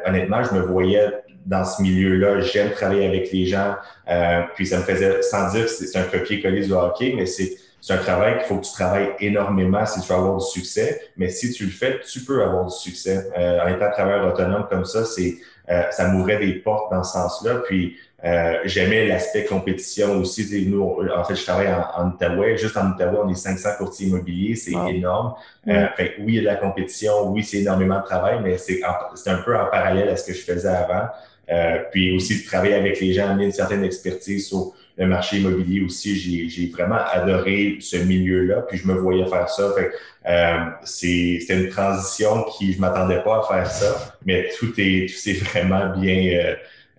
honnêtement, 0.06 0.44
je 0.44 0.56
me 0.56 0.62
voyais 0.62 1.09
dans 1.50 1.65
ce 1.65 1.81
milieu-là, 1.81 2.42
j'aime 2.42 2.71
travailler 2.71 3.07
avec 3.07 3.31
les 3.31 3.45
gens. 3.45 3.75
Euh, 4.07 4.42
puis 4.56 4.68
ça 4.68 4.77
me 4.77 4.83
faisait, 4.83 5.21
sans 5.21 5.50
dire 5.51 5.65
que 5.65 5.71
c'est 5.71 5.97
un 5.97 6.03
copier-coller 6.03 6.65
du 6.65 6.71
hockey, 6.71 7.13
mais 7.15 7.25
c'est 7.25 7.57
un 7.90 7.98
travail 7.98 8.38
qu'il 8.38 8.48
faut 8.48 8.58
que 8.58 8.66
tu 8.66 8.74
travailles 8.74 9.10
énormément 9.20 9.86
si 9.86 10.02
tu 10.02 10.08
veux 10.08 10.16
avoir 10.16 10.38
du 10.38 10.46
succès. 10.46 11.02
Mais 11.18 11.30
si 11.30 11.52
tu 11.52 11.66
le 11.66 11.72
fais, 11.72 12.00
tu 12.02 12.22
peux 12.22 12.44
avoir 12.44 12.66
du 12.66 12.76
succès. 12.76 13.30
Euh, 13.38 13.60
en 13.64 13.68
étant 13.68 13.92
travailleur 13.92 14.34
autonome 14.34 14.68
comme 14.70 14.86
ça, 14.86 15.06
c'est 15.06 15.38
euh, 15.70 15.84
ça 15.92 16.08
m'ouvrait 16.08 16.40
des 16.40 16.54
portes 16.54 16.92
dans 16.92 17.04
ce 17.04 17.14
sens-là. 17.14 17.62
Puis 17.68 17.98
euh, 18.26 18.56
j'aimais 18.66 19.08
l'aspect 19.08 19.46
compétition 19.46 20.18
aussi. 20.18 20.68
Nous, 20.68 20.81
en 21.16 21.24
fait, 21.24 21.36
je 21.36 21.44
travaille 21.44 21.70
en, 21.72 21.86
en, 21.96 22.10
Outaouais. 22.10 22.58
Juste 22.58 22.76
en 22.76 22.92
Outaouais, 22.92 23.20
on 23.24 23.30
est 23.30 23.36
500 23.36 23.70
courtiers 23.78 24.08
immobiliers. 24.08 24.56
C'est 24.56 24.74
énorme. 24.90 25.36
Euh, 25.68 25.88
fait, 25.96 26.16
oui, 26.20 26.26
il 26.28 26.36
y 26.36 26.38
a 26.40 26.42
de 26.42 26.46
la 26.48 26.56
compétition. 26.56 27.30
Oui, 27.31 27.44
c'est 27.44 27.60
énormément 27.60 28.00
de 28.00 28.06
travail, 28.06 28.40
mais 28.44 28.58
c'est 28.58 28.81
un 28.84 29.38
peu 29.38 29.58
en 29.58 29.68
parallèle 29.68 30.10
à 30.10 30.18
ce 30.18 30.28
que 30.28 30.34
je 30.34 30.42
faisais 30.42 30.68
avant. 30.68 31.08
Euh, 31.50 31.80
puis 31.92 32.16
aussi 32.16 32.42
de 32.42 32.48
travailler 32.48 32.76
avec 32.76 33.00
les 33.00 33.14
gens, 33.14 33.30
amener 33.30 33.46
une 33.46 33.52
certaine 33.52 33.84
expertise 33.84 34.48
sur 34.48 34.74
le 35.00 35.07
marché 35.07 35.38
immobilier 35.38 35.81
aussi. 35.81 36.50
J'ai 36.50 36.68
vraiment 36.68 37.00
adoré 37.12 37.78
ce 37.80 37.98
milieu-là, 37.98 38.63
puis 38.68 38.78
je 38.78 38.88
me 38.88 38.94
voyais 38.94 39.25
faire 39.25 39.50
ça. 39.50 39.72
Fait, 39.75 39.92
euh, 40.28 40.66
C'était 40.84 41.63
une 41.63 41.69
transition 41.69 42.44
qui 42.57 42.74
je 42.74 42.81
m'attendais 42.81 43.24
pas 43.24 43.40
à 43.40 43.42
faire 43.44 43.72
ça, 43.72 44.18
mais 44.25 44.50
tout 44.60 44.74
est 44.78 45.10
tout 45.10 45.16
s'est 45.16 45.34
vraiment 45.34 45.98
bien 45.98 46.40
euh, 46.40 46.56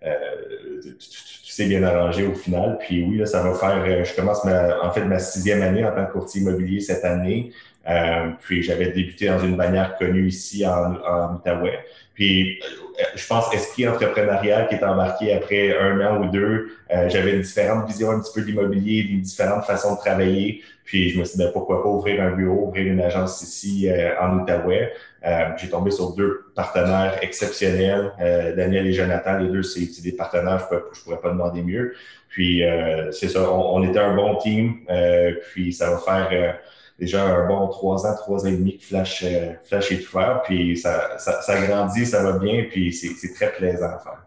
euh 0.06 0.81
tout, 0.82 1.52
s'est 1.56 1.67
bien 1.67 1.82
arrangé 1.82 2.25
au 2.26 2.35
final. 2.35 2.79
Puis 2.81 3.05
oui, 3.05 3.19
là, 3.19 3.26
ça 3.26 3.43
va 3.43 3.55
faire. 3.55 3.85
Euh, 3.87 4.05
je 4.05 4.14
commence 4.14 4.44
ma, 4.44 4.82
en 4.82 4.91
fait 4.93 5.05
ma 5.05 5.19
sixième 5.19 5.62
année 5.62 5.85
en 5.85 5.94
tant 5.94 6.06
que 6.06 6.12
courtier 6.12 6.41
immobilier 6.41 6.81
cette 6.81 7.05
année. 7.05 7.53
Euh, 7.88 8.31
puis 8.41 8.62
j'avais 8.62 8.93
débuté 8.93 9.26
dans 9.26 9.41
une 9.41 9.56
bannière 9.56 9.96
connue 9.99 10.26
ici 10.29 10.67
en, 10.67 10.94
en 10.94 11.35
Outaouais. 11.35 11.79
Puis 12.20 12.61
euh, 12.62 13.02
je 13.14 13.26
pense 13.26 13.52
esprit 13.55 13.88
entrepreneurial 13.88 14.69
qui 14.69 14.75
est 14.75 14.84
embarqué 14.84 15.32
après 15.32 15.75
un 15.78 15.99
an 16.02 16.22
ou 16.22 16.31
deux. 16.31 16.69
Euh, 16.90 17.08
j'avais 17.08 17.32
une 17.32 17.40
différente 17.40 17.88
vision 17.88 18.11
un 18.11 18.20
petit 18.20 18.32
peu 18.34 18.43
de 18.43 18.46
l'immobilier, 18.49 19.06
une 19.11 19.22
différente 19.22 19.64
façon 19.64 19.94
de 19.94 20.00
travailler. 20.00 20.62
Puis 20.84 21.08
je 21.08 21.19
me 21.19 21.25
suis 21.25 21.38
dit 21.38 21.44
ben, 21.44 21.50
pourquoi 21.50 21.82
pas 21.82 21.88
ouvrir 21.88 22.22
un 22.22 22.32
bureau, 22.32 22.67
ouvrir 22.67 22.93
une 22.93 23.00
agence 23.00 23.40
ici 23.40 23.88
en 24.20 24.40
Outaouais. 24.40 24.93
J'ai 25.56 25.70
tombé 25.70 25.90
sur 25.93 26.14
deux 26.14 26.52
partenaires 26.55 27.19
exceptionnels, 27.22 28.12
Daniel 28.56 28.87
et 28.88 28.93
Jonathan. 28.93 29.38
Les 29.38 29.49
deux, 29.49 29.62
c'est 29.62 30.02
des 30.02 30.12
partenaires, 30.12 30.69
je 30.70 30.75
ne 30.75 31.05
pourrais, 31.05 31.20
pas 31.20 31.31
demander 31.31 31.62
mieux. 31.62 31.94
Puis 32.28 32.62
c'est 33.12 33.28
ça, 33.28 33.50
on, 33.50 33.76
on, 33.76 33.88
était 33.88 34.00
un 34.00 34.17
bon 34.17 34.34
team. 34.37 34.81
puis 35.52 35.72
ça 35.72 35.93
va 35.93 35.99
faire 35.99 36.58
déjà 37.00 37.25
un 37.25 37.47
bon 37.47 37.67
trois 37.69 38.06
ans, 38.06 38.14
trois 38.14 38.44
ans 38.44 38.49
et 38.49 38.56
demi 38.56 38.79
que 38.79 38.85
Flash, 38.85 39.25
euh, 39.25 39.55
Flash 39.64 39.91
est 39.91 40.06
ouvert, 40.08 40.43
puis 40.44 40.76
ça, 40.76 41.19
ça, 41.19 41.67
grandit, 41.67 42.06
ça 42.06 42.23
va 42.23 42.38
bien, 42.38 42.67
puis 42.70 42.93
c'est 42.93 43.35
très 43.35 43.52
plaisant 43.52 43.87
à 43.87 43.99
faire. 43.99 44.26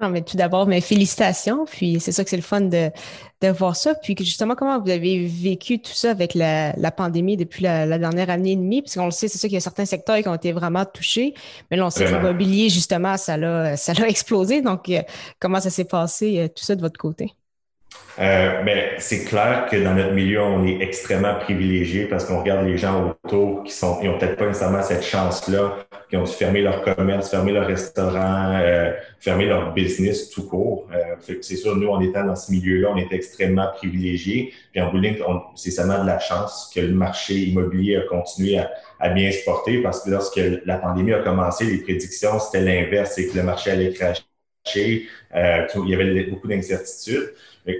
Non, 0.00 0.10
mais 0.10 0.22
tout 0.22 0.36
d'abord, 0.36 0.68
mes 0.68 0.80
félicitations. 0.80 1.64
Puis 1.64 1.98
c'est 1.98 2.12
ça 2.12 2.22
que 2.22 2.30
c'est 2.30 2.36
le 2.36 2.42
fun 2.42 2.60
de, 2.60 2.90
de 3.40 3.48
voir 3.48 3.74
ça. 3.74 3.96
Puis 3.96 4.14
justement, 4.20 4.54
comment 4.54 4.80
vous 4.80 4.90
avez 4.90 5.26
vécu 5.26 5.80
tout 5.80 5.92
ça 5.92 6.12
avec 6.12 6.34
la, 6.34 6.72
la 6.76 6.92
pandémie 6.92 7.36
depuis 7.36 7.64
la, 7.64 7.98
dernière 7.98 8.30
année 8.30 8.52
et 8.52 8.56
demie? 8.56 8.80
Parce 8.80 8.94
qu'on 8.94 9.06
le 9.06 9.10
sait, 9.10 9.26
c'est 9.26 9.38
ça 9.38 9.48
qu'il 9.48 9.54
y 9.54 9.56
a 9.56 9.60
certains 9.60 9.86
secteurs 9.86 10.18
qui 10.18 10.28
ont 10.28 10.34
été 10.36 10.52
vraiment 10.52 10.84
touchés. 10.84 11.34
Mais 11.70 11.76
là, 11.76 11.86
on 11.86 11.90
sait 11.90 12.04
que 12.04 12.10
l'immobilier, 12.10 12.68
justement, 12.68 13.16
ça 13.16 13.36
l'a, 13.36 13.76
ça 13.76 13.92
l'a 13.92 14.08
explosé. 14.08 14.62
Donc, 14.62 14.88
euh, 14.88 15.02
comment 15.40 15.60
ça 15.60 15.70
s'est 15.70 15.84
passé, 15.84 16.38
euh, 16.38 16.46
tout 16.46 16.62
ça 16.62 16.76
de 16.76 16.80
votre 16.80 16.98
côté? 16.98 17.32
Euh, 18.18 18.62
mais 18.64 18.94
c'est 18.98 19.24
clair 19.24 19.68
que 19.70 19.76
dans 19.76 19.94
notre 19.94 20.12
milieu, 20.12 20.42
on 20.42 20.66
est 20.66 20.80
extrêmement 20.80 21.36
privilégié 21.36 22.06
parce 22.06 22.24
qu'on 22.24 22.40
regarde 22.40 22.66
les 22.66 22.76
gens 22.76 23.14
autour 23.24 23.62
qui 23.62 23.72
sont, 23.72 24.00
ils 24.02 24.08
ont 24.08 24.18
peut-être 24.18 24.36
pas 24.36 24.46
nécessairement 24.46 24.82
cette 24.82 25.04
chance-là, 25.04 25.76
qui 26.10 26.16
ont 26.16 26.24
dû 26.24 26.32
fermer 26.32 26.62
leur 26.62 26.82
commerce, 26.82 27.30
fermer 27.30 27.52
leur 27.52 27.66
restaurant, 27.66 28.58
euh, 28.60 28.92
fermer 29.20 29.46
leur 29.46 29.72
business 29.72 30.30
tout 30.30 30.48
court. 30.48 30.88
Euh, 30.92 31.14
c'est 31.42 31.56
sûr, 31.56 31.76
nous, 31.76 31.88
en 31.88 32.00
étant 32.00 32.24
dans 32.24 32.34
ce 32.34 32.50
milieu-là, 32.50 32.88
on 32.92 32.96
est 32.96 33.12
extrêmement 33.12 33.68
privilégiés. 33.76 34.52
Puis 34.72 34.80
en 34.80 34.90
bowling, 34.90 35.18
c'est 35.54 35.70
seulement 35.70 36.02
de 36.02 36.06
la 36.06 36.18
chance 36.18 36.72
que 36.74 36.80
le 36.80 36.94
marché 36.94 37.34
immobilier 37.34 37.98
a 37.98 38.00
continué 38.02 38.58
à, 38.58 38.68
à 38.98 39.10
bien 39.10 39.30
se 39.30 39.44
porter 39.44 39.80
parce 39.80 40.02
que 40.02 40.10
lorsque 40.10 40.40
la 40.64 40.78
pandémie 40.78 41.12
a 41.12 41.20
commencé, 41.20 41.66
les 41.66 41.78
prédictions, 41.78 42.40
c'était 42.40 42.64
l'inverse, 42.64 43.12
c'est 43.14 43.28
que 43.28 43.36
le 43.36 43.44
marché 43.44 43.70
allait 43.70 43.92
cracher. 43.92 44.27
Euh, 44.76 45.66
il 45.84 45.88
y 45.88 45.94
avait 45.94 46.24
beaucoup 46.24 46.48
d'incertitudes. 46.48 47.34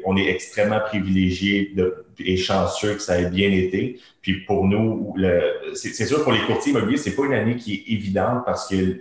On 0.04 0.16
est 0.16 0.28
extrêmement 0.28 0.80
privilégié 0.80 1.74
et 2.18 2.36
chanceux 2.36 2.94
que 2.94 3.00
ça 3.00 3.18
ait 3.18 3.30
bien 3.30 3.50
été. 3.50 3.98
Puis 4.20 4.40
pour 4.40 4.66
nous, 4.66 5.14
c'est 5.74 6.04
sûr 6.04 6.22
pour 6.22 6.32
les 6.32 6.40
courtiers 6.40 6.72
immobiliers, 6.72 6.98
c'est 6.98 7.16
pas 7.16 7.24
une 7.24 7.32
année 7.32 7.56
qui 7.56 7.74
est 7.74 7.92
évidente 7.92 8.42
parce 8.44 8.68
que 8.68 8.98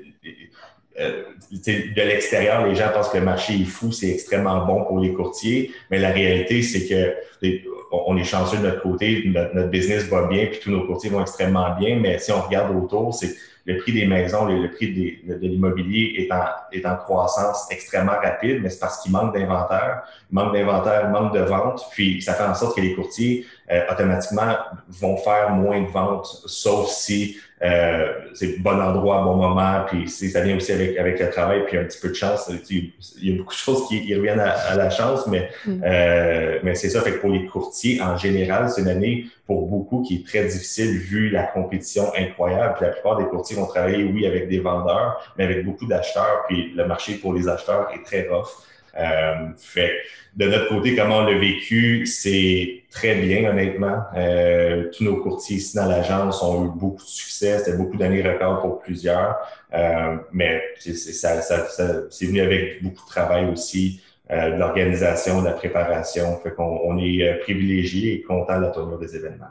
euh, 1.00 1.24
de 1.52 2.02
l'extérieur, 2.02 2.66
les 2.66 2.76
gens 2.76 2.90
pensent 2.92 3.10
que 3.10 3.18
le 3.18 3.24
marché 3.24 3.54
est 3.54 3.66
fou, 3.66 3.92
c'est 3.92 4.10
extrêmement 4.10 4.66
bon 4.66 4.84
pour 4.86 5.00
les 5.00 5.14
courtiers, 5.14 5.72
mais 5.92 6.00
la 6.00 6.12
réalité, 6.12 6.64
c'est 6.64 6.88
que 6.88 7.14
on 7.92 8.18
est 8.18 8.24
chanceux 8.24 8.58
de 8.58 8.64
notre 8.64 8.82
côté, 8.82 9.24
notre, 9.28 9.70
business 9.70 10.06
va 10.06 10.28
bien, 10.28 10.48
puis 10.48 10.60
tous 10.60 10.72
nos 10.72 10.86
courtiers 10.86 11.10
vont 11.10 11.22
extrêmement 11.22 11.76
bien, 11.78 11.98
mais 12.00 12.20
si 12.20 12.32
on 12.32 12.42
regarde 12.42 12.76
autour, 12.76 13.14
c'est 13.14 13.36
le 13.68 13.78
prix 13.80 13.92
des 13.92 14.06
maisons, 14.06 14.46
le, 14.46 14.72
prix 14.72 15.20
de 15.28 15.46
l'immobilier 15.46 16.16
est 16.18 16.32
en, 16.32 16.46
est 16.72 16.86
en 16.86 16.96
croissance 16.96 17.68
extrêmement 17.70 18.14
rapide, 18.14 18.62
mais 18.64 18.70
c'est 18.70 18.80
parce 18.80 19.02
qu'il 19.02 19.12
manque 19.12 19.34
d'inventaire. 19.36 20.04
Manque 20.32 20.54
d'inventaire, 20.54 21.10
manque 21.10 21.34
de 21.34 21.42
ventes, 21.42 21.86
puis 21.92 22.22
ça 22.22 22.34
fait 22.34 22.46
en 22.46 22.56
sorte 22.56 22.78
que 22.78 22.82
les 22.82 22.96
courtiers 22.96 23.46
euh, 23.70 23.82
automatiquement 23.92 24.56
vont 24.88 25.18
faire 25.18 25.50
moins 25.50 25.82
de 25.82 25.88
ventes, 25.88 26.28
sauf 26.46 26.88
si 26.88 27.38
euh, 27.64 28.14
c'est 28.36 28.60
bon 28.60 28.80
endroit, 28.80 29.24
bon 29.24 29.36
moment, 29.36 29.84
puis 29.88 30.08
ça 30.08 30.42
vient 30.42 30.56
aussi 30.56 30.72
avec, 30.72 30.96
avec 30.98 31.20
le 31.20 31.30
travail, 31.32 31.66
puis 31.66 31.78
un 31.78 31.86
petit 31.86 32.00
peu 32.00 32.10
de 32.10 32.14
chance. 32.14 32.52
Il 32.70 32.92
y 33.22 33.34
a 33.34 33.38
beaucoup 33.38 33.54
de 33.54 33.58
choses 33.58 33.88
qui, 33.88 34.14
reviennent 34.14 34.40
à, 34.40 34.76
la 34.76 34.90
chance, 34.92 35.26
mais, 35.28 35.50
mm. 35.66 35.82
euh, 35.84 36.60
mais 36.62 36.76
c'est 36.76 36.90
ça. 36.90 37.02
Fait 37.02 37.14
que 37.14 37.18
pour 37.18 37.32
les 37.32 37.48
courtiers, 37.48 38.00
en 38.00 38.16
général, 38.16 38.70
c'est 38.70 38.82
une 38.82 38.90
année 38.90 39.26
pour 39.48 39.66
beaucoup 39.66 40.04
qui 40.04 40.18
est 40.18 40.28
très 40.28 40.46
difficile 40.46 40.98
vu 40.98 41.30
la 41.30 41.44
compétition 41.44 42.12
incroyable. 42.16 42.76
Puis 42.78 42.86
la 42.86 42.92
plupart 42.92 43.18
des 43.18 43.26
courtiers 43.26 43.56
vont 43.56 43.66
travailler, 43.66 44.04
oui, 44.04 44.28
avec 44.28 44.50
des 44.50 44.60
vendeurs, 44.60 45.34
mais 45.38 45.46
avec 45.46 45.66
beaucoup 45.66 45.88
d'acheteurs, 45.88 46.44
puis 46.48 46.74
le 46.76 46.86
marché 46.86 47.16
pour 47.16 47.34
les 47.34 47.48
acheteurs 47.48 47.90
est 47.96 48.04
très 48.04 48.28
rough. 48.28 48.50
Euh, 48.98 49.50
fait 49.58 49.92
de 50.38 50.46
notre 50.46 50.70
côté, 50.70 50.96
comment 50.96 51.18
on 51.18 51.24
l'a 51.24 51.38
vécu, 51.38 52.06
c'est 52.06 52.84
très 52.92 53.16
bien, 53.16 53.50
honnêtement. 53.50 54.04
Euh, 54.16 54.90
tous 54.96 55.04
nos 55.04 55.18
courtiers 55.18 55.58
ici 55.58 55.76
dans 55.76 55.88
l'agence 55.88 56.44
ont 56.44 56.66
eu 56.66 56.70
beaucoup 56.76 57.04
de 57.04 57.10
succès. 57.10 57.58
C'était 57.58 57.76
beaucoup 57.76 57.98
d'années 57.98 58.22
records 58.22 58.62
pour 58.62 58.80
plusieurs. 58.80 59.36
Euh, 59.74 60.18
mais 60.32 60.62
c'est, 60.78 60.94
ça, 60.94 61.42
ça, 61.42 61.68
c'est 62.12 62.26
venu 62.28 62.42
avec 62.42 62.84
beaucoup 62.84 63.04
de 63.04 63.10
travail 63.10 63.46
aussi, 63.46 64.00
euh, 64.30 64.52
de 64.52 64.58
l'organisation, 64.58 65.42
de 65.42 65.48
la 65.48 65.54
préparation. 65.54 66.38
Fait 66.44 66.52
qu'on 66.52 66.82
on 66.84 67.00
est 67.00 67.40
privilégié 67.40 68.14
et 68.14 68.22
content 68.22 68.58
de 68.60 68.66
la 68.66 68.70
tournure 68.70 69.00
des 69.00 69.16
événements. 69.16 69.48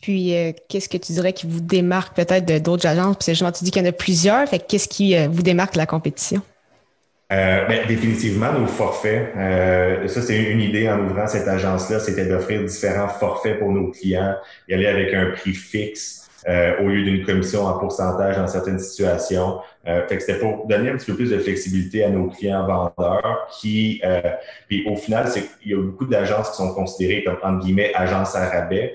Puis, 0.00 0.32
qu'est-ce 0.68 0.88
que 0.88 0.96
tu 0.96 1.12
dirais 1.12 1.32
qui 1.32 1.48
vous 1.48 1.60
démarque 1.60 2.14
peut-être 2.14 2.62
d'autres 2.62 2.86
agences? 2.86 3.16
Puis, 3.16 3.32
justement, 3.32 3.50
tu 3.50 3.64
dis 3.64 3.72
qu'il 3.72 3.82
y 3.82 3.84
en 3.84 3.88
a 3.88 3.92
plusieurs. 3.92 4.48
Fait 4.48 4.60
qu'est-ce 4.60 4.86
qui 4.86 5.16
vous 5.26 5.42
démarque 5.42 5.72
de 5.72 5.78
la 5.78 5.86
compétition? 5.86 6.40
Euh, 7.30 7.66
ben, 7.66 7.86
définitivement, 7.86 8.54
nos 8.54 8.66
forfaits. 8.66 9.34
Euh, 9.36 10.08
ça, 10.08 10.22
c'est 10.22 10.44
une 10.44 10.62
idée 10.62 10.88
en 10.88 10.98
ouvrant 11.04 11.26
cette 11.26 11.46
agence-là, 11.46 12.00
c'était 12.00 12.24
d'offrir 12.24 12.64
différents 12.64 13.08
forfaits 13.08 13.58
pour 13.58 13.70
nos 13.70 13.90
clients, 13.90 14.34
y 14.66 14.72
aller 14.72 14.86
avec 14.86 15.12
un 15.12 15.32
prix 15.32 15.52
fixe 15.52 16.26
euh, 16.48 16.78
au 16.80 16.88
lieu 16.88 17.02
d'une 17.02 17.26
commission 17.26 17.66
en 17.66 17.78
pourcentage 17.78 18.36
dans 18.36 18.46
certaines 18.46 18.78
situations. 18.78 19.58
Euh, 19.86 20.06
fait 20.06 20.16
que 20.16 20.22
c'était 20.22 20.38
pour 20.38 20.66
donner 20.66 20.88
un 20.88 20.96
petit 20.96 21.04
peu 21.04 21.16
plus 21.16 21.30
de 21.30 21.38
flexibilité 21.38 22.02
à 22.02 22.08
nos 22.08 22.28
clients 22.28 22.66
vendeurs 22.66 23.46
qui, 23.60 24.00
euh, 24.04 24.22
puis 24.66 24.86
au 24.88 24.96
final, 24.96 25.30
il 25.62 25.72
y 25.72 25.74
a 25.74 25.82
beaucoup 25.82 26.06
d'agences 26.06 26.50
qui 26.52 26.56
sont 26.56 26.72
considérées 26.72 27.24
comme 27.24 27.36
entre 27.42 27.62
guillemets 27.62 27.92
agences 27.94 28.34
à 28.36 28.48
rabais, 28.48 28.94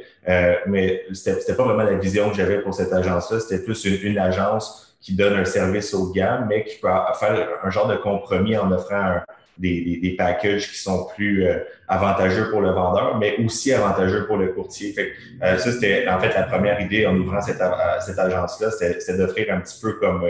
mais 0.66 1.04
c'était, 1.14 1.40
c'était 1.40 1.56
pas 1.56 1.66
vraiment 1.66 1.84
la 1.84 1.98
vision 1.98 2.32
que 2.32 2.36
j'avais 2.36 2.62
pour 2.62 2.74
cette 2.74 2.94
agence-là. 2.94 3.40
C'était 3.42 3.64
plus 3.64 3.86
une, 3.86 4.00
une 4.02 4.18
agence 4.18 4.83
qui 5.04 5.14
donne 5.14 5.34
un 5.34 5.46
service 5.46 5.94
haut 5.94 6.10
de 6.10 6.14
gamme, 6.14 6.48
mais 6.50 6.64
qui 6.64 6.78
peut 6.80 6.88
faire 7.20 7.48
un 7.62 7.70
genre 7.70 7.88
de 7.88 7.98
compromis 7.98 8.58
en 8.58 8.72
offrant 8.72 9.18
des, 9.58 10.00
des, 10.02 10.16
packages 10.16 10.72
qui 10.72 10.78
sont 10.78 11.08
plus 11.14 11.46
euh, 11.46 11.60
avantageux 11.88 12.50
pour 12.50 12.62
le 12.62 12.72
vendeur, 12.72 13.20
mais 13.20 13.36
aussi 13.46 13.72
avantageux 13.72 14.26
pour 14.26 14.38
le 14.38 14.48
courtier. 14.48 14.94
Fait 14.94 15.12
euh, 15.44 15.58
ça, 15.58 15.72
c'était 15.72 16.08
en 16.08 16.20
fait 16.20 16.34
la 16.34 16.44
première 16.44 16.82
idée 16.82 17.06
en 17.06 17.16
ouvrant 17.18 17.42
cette, 17.42 17.62
cette 18.00 18.18
agence-là, 18.18 18.72
c'était 18.72 19.18
d'offrir 19.18 19.54
un 19.54 19.60
petit 19.60 19.80
peu 19.80 19.94
comme 19.94 20.24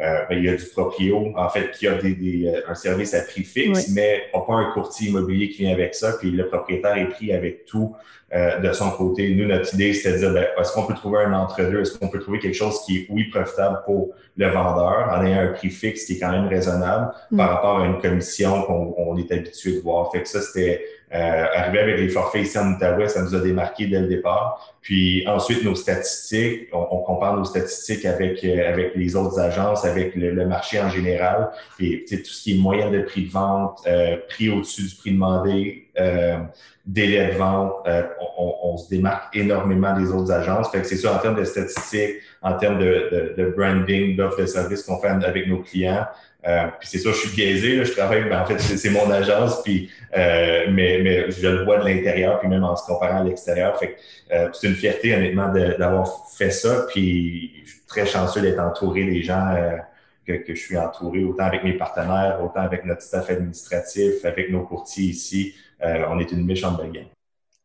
euh, 0.00 0.24
ben, 0.28 0.38
il 0.38 0.44
y 0.44 0.48
a 0.48 0.54
du 0.54 0.64
proprio, 0.66 1.32
en 1.36 1.48
fait, 1.48 1.72
qui 1.72 1.88
a 1.88 1.94
des, 1.94 2.14
des, 2.14 2.52
un 2.68 2.74
service 2.74 3.14
à 3.14 3.22
prix 3.22 3.42
fixe, 3.42 3.88
mais 3.90 4.22
pas 4.32 4.54
un 4.54 4.70
courtier 4.72 5.08
immobilier 5.08 5.48
qui 5.48 5.62
vient 5.62 5.72
avec 5.72 5.94
ça, 5.94 6.12
puis 6.18 6.30
le 6.30 6.46
propriétaire 6.46 6.96
est 6.96 7.08
pris 7.08 7.32
avec 7.32 7.64
tout 7.64 7.94
euh, 8.34 8.58
de 8.60 8.72
son 8.72 8.90
côté. 8.90 9.34
Nous, 9.34 9.46
notre 9.46 9.74
idée, 9.74 9.92
c'était 9.94 10.12
de 10.12 10.18
dire, 10.18 10.32
ben, 10.32 10.46
est-ce 10.60 10.72
qu'on 10.72 10.84
peut 10.84 10.94
trouver 10.94 11.24
un 11.24 11.32
entre-deux? 11.32 11.80
Est-ce 11.80 11.98
qu'on 11.98 12.08
peut 12.08 12.20
trouver 12.20 12.38
quelque 12.38 12.54
chose 12.54 12.80
qui 12.84 12.98
est, 12.98 13.06
oui, 13.08 13.24
profitable 13.24 13.80
pour 13.86 14.10
le 14.36 14.48
vendeur 14.48 15.08
en 15.10 15.24
ayant 15.24 15.40
un 15.40 15.48
prix 15.48 15.70
fixe 15.70 16.04
qui 16.04 16.12
est 16.12 16.18
quand 16.18 16.30
même 16.30 16.46
raisonnable 16.46 17.12
mm. 17.30 17.36
par 17.36 17.50
rapport 17.50 17.80
à 17.80 17.86
une 17.86 17.98
commission 17.98 18.62
qu'on 18.62 19.16
est 19.16 19.32
habitué 19.32 19.76
de 19.76 19.80
voir? 19.80 20.12
Fait 20.12 20.22
que 20.22 20.28
ça, 20.28 20.42
c'était 20.42 20.84
euh, 21.12 21.46
arrivé 21.54 21.78
avec 21.78 21.98
les 21.98 22.08
forfaits 22.08 22.42
ici 22.42 22.58
en 22.58 22.72
Outaouais, 22.72 23.08
ça 23.08 23.22
nous 23.22 23.34
a 23.34 23.40
démarqué 23.40 23.86
dès 23.86 24.00
le 24.00 24.08
départ. 24.08 24.74
Puis 24.82 25.26
ensuite, 25.26 25.64
nos 25.64 25.74
statistiques, 25.74 26.68
on, 26.72 26.98
compare 26.98 27.36
nos 27.36 27.44
statistiques 27.44 28.04
avec, 28.04 28.44
euh, 28.44 28.68
avec 28.68 28.94
les 28.94 29.16
autres 29.16 29.38
agences, 29.38 29.84
avec 29.84 30.14
le, 30.14 30.46
marché 30.46 30.80
en 30.80 30.90
général. 30.90 31.50
Et 31.80 32.04
tout 32.06 32.16
ce 32.24 32.42
qui 32.42 32.56
est 32.56 32.58
moyen 32.58 32.90
de 32.90 33.00
prix 33.00 33.26
de 33.26 33.30
vente, 33.30 33.80
euh, 33.86 34.16
prix 34.28 34.50
au-dessus 34.50 34.82
du 34.82 34.94
prix 34.94 35.12
demandé, 35.12 35.88
euh, 35.98 36.38
délai 36.86 37.32
de 37.32 37.38
vente, 37.38 37.72
euh, 37.86 38.02
on, 38.38 38.54
on, 38.62 38.76
se 38.76 38.88
démarque 38.88 39.34
énormément 39.36 39.98
des 39.98 40.10
autres 40.10 40.32
agences. 40.32 40.70
Fait 40.70 40.80
que 40.80 40.86
c'est 40.86 40.96
sûr, 40.96 41.12
en 41.12 41.18
termes 41.18 41.36
de 41.36 41.44
statistiques, 41.44 42.16
en 42.40 42.54
termes 42.54 42.78
de, 42.78 43.34
de, 43.36 43.42
de 43.42 43.50
branding, 43.50 44.16
d'offres 44.16 44.40
de 44.40 44.46
services 44.46 44.82
qu'on 44.82 44.98
fait 44.98 45.08
avec 45.08 45.48
nos 45.48 45.58
clients. 45.58 46.06
Euh, 46.48 46.66
puis 46.78 46.88
c'est 46.88 46.98
sûr, 46.98 47.12
je 47.12 47.18
suis 47.18 47.36
biaisé, 47.36 47.76
là, 47.76 47.84
je 47.84 47.92
travaille, 47.92 48.24
ben, 48.28 48.40
en 48.40 48.46
fait, 48.46 48.58
c'est 48.58 48.90
mon 48.90 49.10
agence, 49.10 49.62
puis 49.62 49.90
euh, 50.16 50.66
mais, 50.70 51.00
mais 51.02 51.30
je 51.30 51.46
le 51.46 51.64
vois 51.64 51.78
de 51.78 51.84
l'intérieur, 51.84 52.40
puis 52.40 52.48
même 52.48 52.64
en 52.64 52.74
se 52.74 52.86
comparant 52.86 53.20
à 53.20 53.24
l'extérieur. 53.24 53.78
Fait 53.78 53.96
euh, 54.32 54.48
c'est 54.52 54.68
une 54.68 54.74
fierté, 54.74 55.14
honnêtement, 55.14 55.52
d'avoir 55.52 56.28
fait 56.36 56.50
ça. 56.50 56.86
Puis 56.88 57.62
je 57.64 57.70
suis 57.70 57.86
très 57.86 58.06
chanceux 58.06 58.40
d'être 58.40 58.60
entouré 58.60 59.04
des 59.04 59.22
gens 59.22 59.54
que, 60.26 60.32
que, 60.32 60.54
je 60.54 60.60
suis 60.60 60.76
entouré, 60.76 61.22
autant 61.24 61.44
avec 61.44 61.64
mes 61.64 61.74
partenaires, 61.74 62.40
autant 62.42 62.60
avec 62.60 62.84
notre 62.84 63.02
staff 63.02 63.30
administratif, 63.30 64.24
avec 64.24 64.50
nos 64.50 64.62
courtiers 64.62 65.06
ici. 65.06 65.54
on 65.82 66.18
est 66.18 66.32
une 66.32 66.46
méchante 66.46 66.78
belle. 66.78 67.06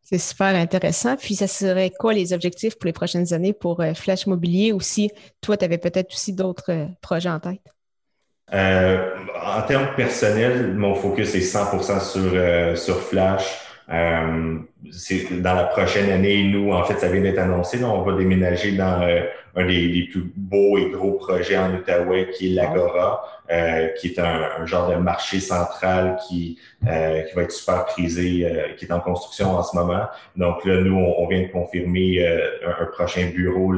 C'est 0.03 0.17
super 0.17 0.53
intéressant. 0.53 1.15
Puis, 1.15 1.35
ça 1.35 1.47
serait 1.47 1.89
quoi 1.89 2.13
les 2.13 2.33
objectifs 2.33 2.77
pour 2.77 2.85
les 2.85 2.93
prochaines 2.93 3.33
années 3.33 3.53
pour 3.53 3.79
euh, 3.79 3.93
Flash 3.93 4.27
Mobilier? 4.27 4.73
Aussi? 4.73 5.09
Toi, 5.41 5.55
tu 5.55 5.63
avais 5.65 5.77
peut-être 5.77 6.13
aussi 6.13 6.33
d'autres 6.33 6.71
euh, 6.71 6.85
projets 7.01 7.29
en 7.29 7.39
tête? 7.39 7.72
Euh, 8.51 9.15
en 9.43 9.61
termes 9.63 9.95
personnels, 9.95 10.73
mon 10.73 10.95
focus 10.95 11.35
est 11.35 11.39
100% 11.39 11.99
sur, 12.01 12.77
sur 12.77 13.01
Flash. 13.01 13.62
C'est 13.87 15.41
dans 15.41 15.53
la 15.53 15.65
prochaine 15.65 16.09
année, 16.09 16.43
nous, 16.43 16.71
en 16.71 16.83
fait, 16.83 16.97
ça 16.99 17.09
vient 17.09 17.21
d'être 17.21 17.39
annoncé. 17.39 17.83
on 17.83 18.01
va 18.01 18.17
déménager 18.17 18.73
dans 18.73 19.01
un 19.55 19.65
des, 19.65 20.07
plus 20.11 20.31
beaux 20.35 20.77
et 20.77 20.89
gros 20.89 21.13
projets 21.13 21.57
en 21.57 21.73
Outaouais, 21.73 22.29
qui 22.31 22.51
est 22.51 22.55
l'Agora. 22.55 23.23
Euh, 23.51 23.89
qui 23.99 24.07
est 24.07 24.19
un, 24.19 24.65
genre 24.65 24.89
de 24.89 24.95
marché 24.95 25.41
central 25.41 26.17
qui, 26.25 26.57
euh, 26.87 27.23
qui 27.23 27.35
va 27.35 27.41
être 27.41 27.51
super 27.51 27.85
prisé, 27.85 28.45
euh, 28.45 28.73
qui 28.77 28.85
est 28.85 28.91
en 28.93 29.01
construction 29.01 29.51
en 29.51 29.61
ce 29.61 29.75
moment. 29.75 30.05
Donc 30.37 30.63
là, 30.63 30.79
nous, 30.79 30.95
on, 30.95 31.27
vient 31.27 31.41
de 31.41 31.47
confirmer 31.47 32.25
un, 32.25 32.85
prochain 32.85 33.31
bureau 33.35 33.73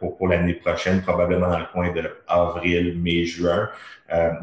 pour, 0.00 0.18
pour 0.18 0.28
l'année 0.28 0.52
prochaine, 0.52 1.00
probablement 1.00 1.48
dans 1.48 1.58
le 1.58 1.64
coin 1.72 1.92
de 1.92 2.02
avril, 2.28 3.00
mai, 3.00 3.24
juin. 3.24 3.70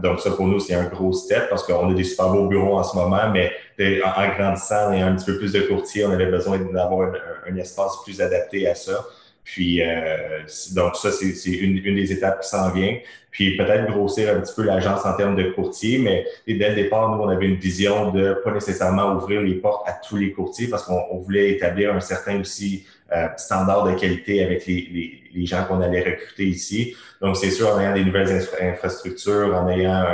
donc 0.01 0.19
ça, 0.21 0.31
pour 0.31 0.47
nous, 0.47 0.59
c'est 0.59 0.73
un 0.73 0.85
gros 0.85 1.13
step 1.13 1.49
parce 1.49 1.63
qu'on 1.63 1.91
a 1.91 1.93
des 1.93 2.03
super 2.03 2.29
beaux 2.29 2.47
bureaux 2.47 2.77
en 2.77 2.83
ce 2.83 2.97
moment, 2.97 3.29
mais 3.31 3.51
en, 3.79 4.35
grandissant 4.37 4.91
et 4.93 5.01
un 5.01 5.15
petit 5.15 5.25
peu 5.25 5.37
plus 5.37 5.53
de 5.53 5.61
courtiers, 5.61 6.05
on 6.05 6.11
avait 6.11 6.31
besoin 6.31 6.59
d'avoir 6.59 7.11
un 7.47 7.55
espace 7.57 7.97
plus 8.03 8.21
adapté 8.21 8.67
à 8.67 8.75
ça. 8.75 9.05
Puis, 9.43 9.81
euh, 9.81 10.39
donc 10.73 10.95
ça, 10.95 11.11
c'est 11.11 11.51
une, 11.51 11.81
des 11.81 12.11
étapes 12.11 12.41
qui 12.41 12.49
s'en 12.49 12.71
vient. 12.71 12.97
Puis 13.29 13.57
peut-être 13.57 13.91
grossir 13.91 14.35
un 14.35 14.39
petit 14.39 14.53
peu 14.55 14.63
l'agence 14.63 15.05
en 15.05 15.15
termes 15.15 15.35
de 15.35 15.49
courtier, 15.51 15.97
mais 15.97 16.25
dès 16.47 16.69
le 16.69 16.75
départ, 16.75 17.09
nous, 17.09 17.23
on 17.23 17.27
avait 17.27 17.47
une 17.47 17.55
vision 17.55 18.11
de 18.11 18.35
pas 18.43 18.51
nécessairement 18.51 19.15
ouvrir 19.15 19.41
les 19.41 19.55
portes 19.55 19.87
à 19.89 19.93
tous 19.93 20.17
les 20.17 20.31
courtiers 20.31 20.67
parce 20.67 20.83
qu'on 20.83 21.17
voulait 21.17 21.49
établir 21.49 21.93
un 21.95 21.99
certain 21.99 22.39
aussi 22.39 22.85
euh, 23.11 23.27
standard 23.37 23.85
de 23.85 23.99
qualité 23.99 24.43
avec 24.43 24.65
les, 24.67 25.19
gens 25.45 25.65
qu'on 25.65 25.81
allait 25.81 26.03
recruter 26.03 26.45
ici. 26.45 26.95
Donc, 27.21 27.35
c'est 27.35 27.49
sûr, 27.49 27.73
en 27.73 27.79
ayant 27.79 27.93
des 27.93 28.05
nouvelles 28.05 28.47
infrastructures, 28.61 29.55
en 29.55 29.67
ayant 29.67 30.05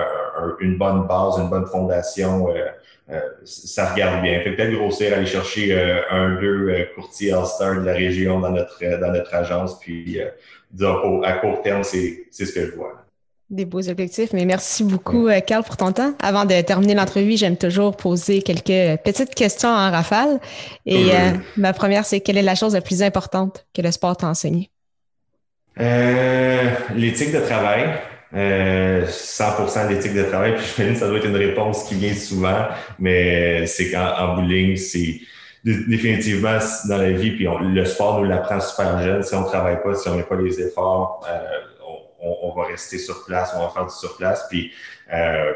une 0.61 0.77
bonne 0.77 1.05
base, 1.05 1.37
une 1.39 1.49
bonne 1.49 1.65
fondation, 1.65 2.49
euh, 2.49 2.67
ça 3.43 3.91
regarde 3.91 4.21
bien. 4.21 4.39
Fait 4.41 4.51
peut-être 4.51 4.73
grossir, 4.73 5.13
aller 5.13 5.25
chercher 5.25 5.73
euh, 5.73 6.01
un, 6.11 6.39
deux 6.39 6.69
euh, 6.69 6.85
courtiers 6.95 7.31
All-Star 7.31 7.81
de 7.81 7.85
la 7.85 7.93
région 7.93 8.39
dans 8.39 8.51
notre, 8.51 8.79
dans 8.99 9.11
notre 9.11 9.33
agence. 9.33 9.79
Puis, 9.79 10.19
disons, 10.71 11.21
à 11.23 11.33
court 11.33 11.61
terme, 11.61 11.83
c'est 11.83 12.27
ce 12.31 12.43
que 12.43 12.65
je 12.65 12.75
vois. 12.75 13.05
Des 13.49 13.65
beaux 13.65 13.89
objectifs, 13.89 14.31
mais 14.31 14.45
merci 14.45 14.83
beaucoup, 14.83 15.27
Carl, 15.47 15.63
pour 15.63 15.75
ton 15.75 15.91
temps. 15.91 16.13
Avant 16.21 16.45
de 16.45 16.61
terminer 16.61 16.93
l'entrevue, 16.93 17.35
j'aime 17.35 17.57
toujours 17.57 17.97
poser 17.97 18.43
quelques 18.43 19.01
petites 19.01 19.33
questions 19.33 19.69
en 19.69 19.89
rafale. 19.89 20.39
Et 20.85 21.09
ma 21.57 21.73
première, 21.73 22.05
c'est 22.05 22.19
quelle 22.19 22.37
est 22.37 22.43
la 22.43 22.53
chose 22.53 22.75
la 22.75 22.81
plus 22.81 23.01
importante 23.01 23.65
que 23.73 23.81
le 23.81 23.89
sport 23.89 24.17
t'a 24.17 24.27
enseigné? 24.27 24.69
L'éthique 25.77 27.33
de 27.33 27.39
travail. 27.39 27.89
100% 28.33 28.37
euh, 28.37 29.87
d'éthique 29.87 30.13
de 30.13 30.23
travail. 30.23 30.55
Puis 30.55 30.65
je 30.77 30.83
me 30.83 30.91
dis 30.91 30.95
ça 30.97 31.07
doit 31.07 31.17
être 31.17 31.25
une 31.25 31.35
réponse 31.35 31.83
qui 31.85 31.95
vient 31.95 32.13
souvent, 32.13 32.67
mais 32.99 33.65
c'est 33.65 33.89
qu'en 33.91 34.35
bout 34.35 34.47
c'est 34.77 35.21
définitivement 35.63 36.57
dans 36.87 36.97
la 36.97 37.11
vie, 37.11 37.31
puis 37.31 37.47
le 37.47 37.85
sport 37.85 38.19
nous 38.19 38.25
l'apprend 38.25 38.59
super 38.59 39.01
jeune. 39.01 39.23
Si 39.23 39.33
on 39.35 39.43
travaille 39.43 39.81
pas, 39.81 39.93
si 39.95 40.07
on 40.07 40.15
met 40.15 40.23
pas 40.23 40.35
les 40.35 40.61
efforts, 40.61 41.25
euh, 41.29 41.85
on, 42.21 42.53
va 42.53 42.65
rester 42.65 42.97
sur 42.97 43.25
place, 43.25 43.53
on 43.55 43.61
va 43.61 43.69
faire 43.69 43.85
du 43.85 43.93
sur 43.93 44.15
place. 44.17 44.45
Puis 44.49 44.71
euh, 45.11 45.53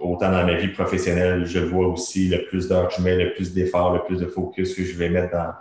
autant 0.00 0.30
dans 0.30 0.44
ma 0.44 0.54
vie 0.54 0.68
professionnelle, 0.68 1.46
je 1.46 1.60
vois 1.60 1.86
aussi 1.86 2.28
le 2.28 2.46
plus 2.46 2.68
d'heures 2.68 2.88
que 2.88 2.94
je 2.96 3.02
mets, 3.02 3.16
le 3.16 3.34
plus 3.34 3.54
d'efforts, 3.54 3.94
le 3.94 4.04
plus 4.04 4.18
de 4.18 4.26
focus 4.26 4.74
que 4.74 4.84
je 4.84 4.96
vais 4.96 5.08
mettre 5.08 5.32
dans, 5.32 5.52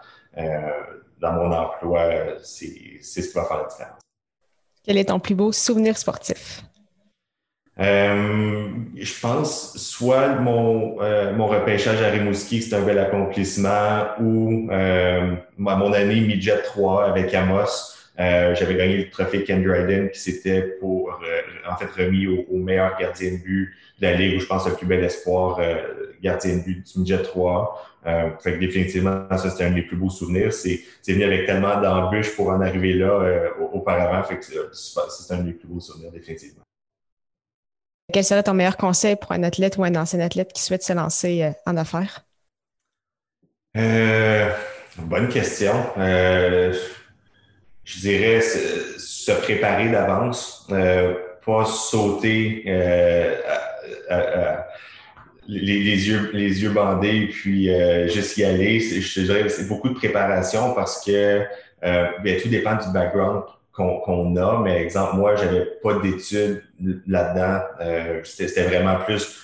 dans 1.19 1.33
mon 1.33 1.51
emploi, 1.51 2.09
c'est 2.43 2.99
ce 3.01 3.19
qui 3.21 3.33
va 3.33 3.45
faire 3.45 3.57
la 3.57 3.67
différence. 3.67 4.06
Quel 4.87 4.97
est 4.97 5.05
ton 5.05 5.19
plus 5.19 5.35
beau 5.35 5.51
souvenir 5.51 5.97
sportif? 5.97 6.63
Euh, 7.77 8.69
je 8.95 9.13
pense 9.21 9.77
soit 9.77 10.29
mon, 10.35 11.01
euh, 11.01 11.35
repêchage 11.37 12.01
à 12.01 12.09
Rimouski, 12.09 12.61
c'est 12.61 12.73
un 12.73 12.81
bel 12.81 12.97
accomplissement, 12.97 14.05
ou 14.21 14.69
euh, 14.71 15.35
mon 15.57 15.91
année 15.91 16.21
midget 16.21 16.61
3 16.63 17.09
avec 17.09 17.33
Amos. 17.33 17.95
J'avais 18.17 18.75
gagné 18.75 18.97
le 18.97 19.09
trophée 19.09 19.43
Ken 19.43 19.61
Dryden 19.61 20.09
qui 20.09 20.19
s'était 20.19 20.61
pour 20.79 21.19
en 21.69 21.75
fait 21.75 21.91
remis 21.91 22.25
au, 22.25 22.57
meilleur 22.57 22.97
gardien 22.97 23.33
de 23.33 23.37
but 23.37 23.75
de 23.99 24.07
la 24.07 24.13
Ligue, 24.13 24.37
où 24.37 24.39
je 24.39 24.45
pense 24.45 24.67
le 24.67 24.75
plus 24.75 24.85
bel 24.85 25.03
espoir 25.03 25.59
gardien 26.21 26.57
de 26.57 26.63
but 26.63 26.85
du 26.85 26.99
midget 26.99 27.21
3. 27.21 27.99
fait 28.39 28.53
que 28.53 28.59
définitivement, 28.59 29.27
ça 29.31 29.49
c'était 29.49 29.65
un 29.65 29.71
des 29.71 29.81
plus 29.81 29.97
beaux 29.97 30.09
souvenirs. 30.09 30.53
C'est 30.53 30.81
venu 31.07 31.23
avec 31.23 31.45
tellement 31.45 31.81
d'embûches 31.81 32.35
pour 32.35 32.49
en 32.49 32.61
arriver 32.61 32.93
là 32.93 33.49
auparavant. 33.73 34.23
Fait 34.23 34.37
que 34.37 34.45
c'est 34.71 35.33
un 35.33 35.41
des 35.41 35.53
plus 35.53 35.67
beaux 35.67 35.79
souvenirs, 35.79 36.11
définitivement. 36.11 36.63
Quel 38.13 38.23
serait 38.23 38.43
ton 38.43 38.53
meilleur 38.53 38.77
conseil 38.77 39.17
pour 39.17 39.33
un 39.33 39.43
athlète 39.43 39.77
ou 39.77 39.83
un 39.83 39.93
ancien 39.95 40.21
athlète 40.21 40.53
qui 40.53 40.63
souhaite 40.63 40.83
se 40.83 40.93
lancer 40.93 41.43
euh, 41.43 41.51
en 41.65 41.75
affaires? 41.75 42.25
Euh, 43.75 44.49
bonne 44.97 45.27
question. 45.27 45.73
Euh, 45.97 46.73
je 47.83 47.99
dirais 47.99 48.39
se, 48.39 49.31
préparer 49.41 49.89
d'avance, 49.89 50.67
pas 51.45 51.65
sauter 51.65 52.63
les, 55.47 56.09
yeux, 56.09 56.31
les 56.33 56.61
yeux 56.61 56.71
bandés 56.71 57.27
puis 57.27 57.69
juste 58.07 58.37
y 58.37 58.43
aller. 58.43 58.79
Je 58.79 59.21
dirais 59.21 59.47
c'est 59.49 59.67
beaucoup 59.67 59.89
de 59.89 59.95
préparation 59.95 60.73
parce 60.73 61.03
que 61.05 61.43
ben, 61.81 62.41
tout 62.41 62.49
dépend 62.49 62.75
du 62.75 62.91
background 62.93 63.43
qu'on 63.77 64.35
a, 64.37 64.61
mais 64.63 64.81
exemple, 64.81 65.17
moi, 65.17 65.35
j'avais 65.35 65.65
pas 65.83 65.99
d'études 65.99 66.63
là-dedans. 67.07 67.59
Euh, 67.79 68.21
C'était 68.23 68.63
vraiment 68.63 68.97
plus 69.05 69.39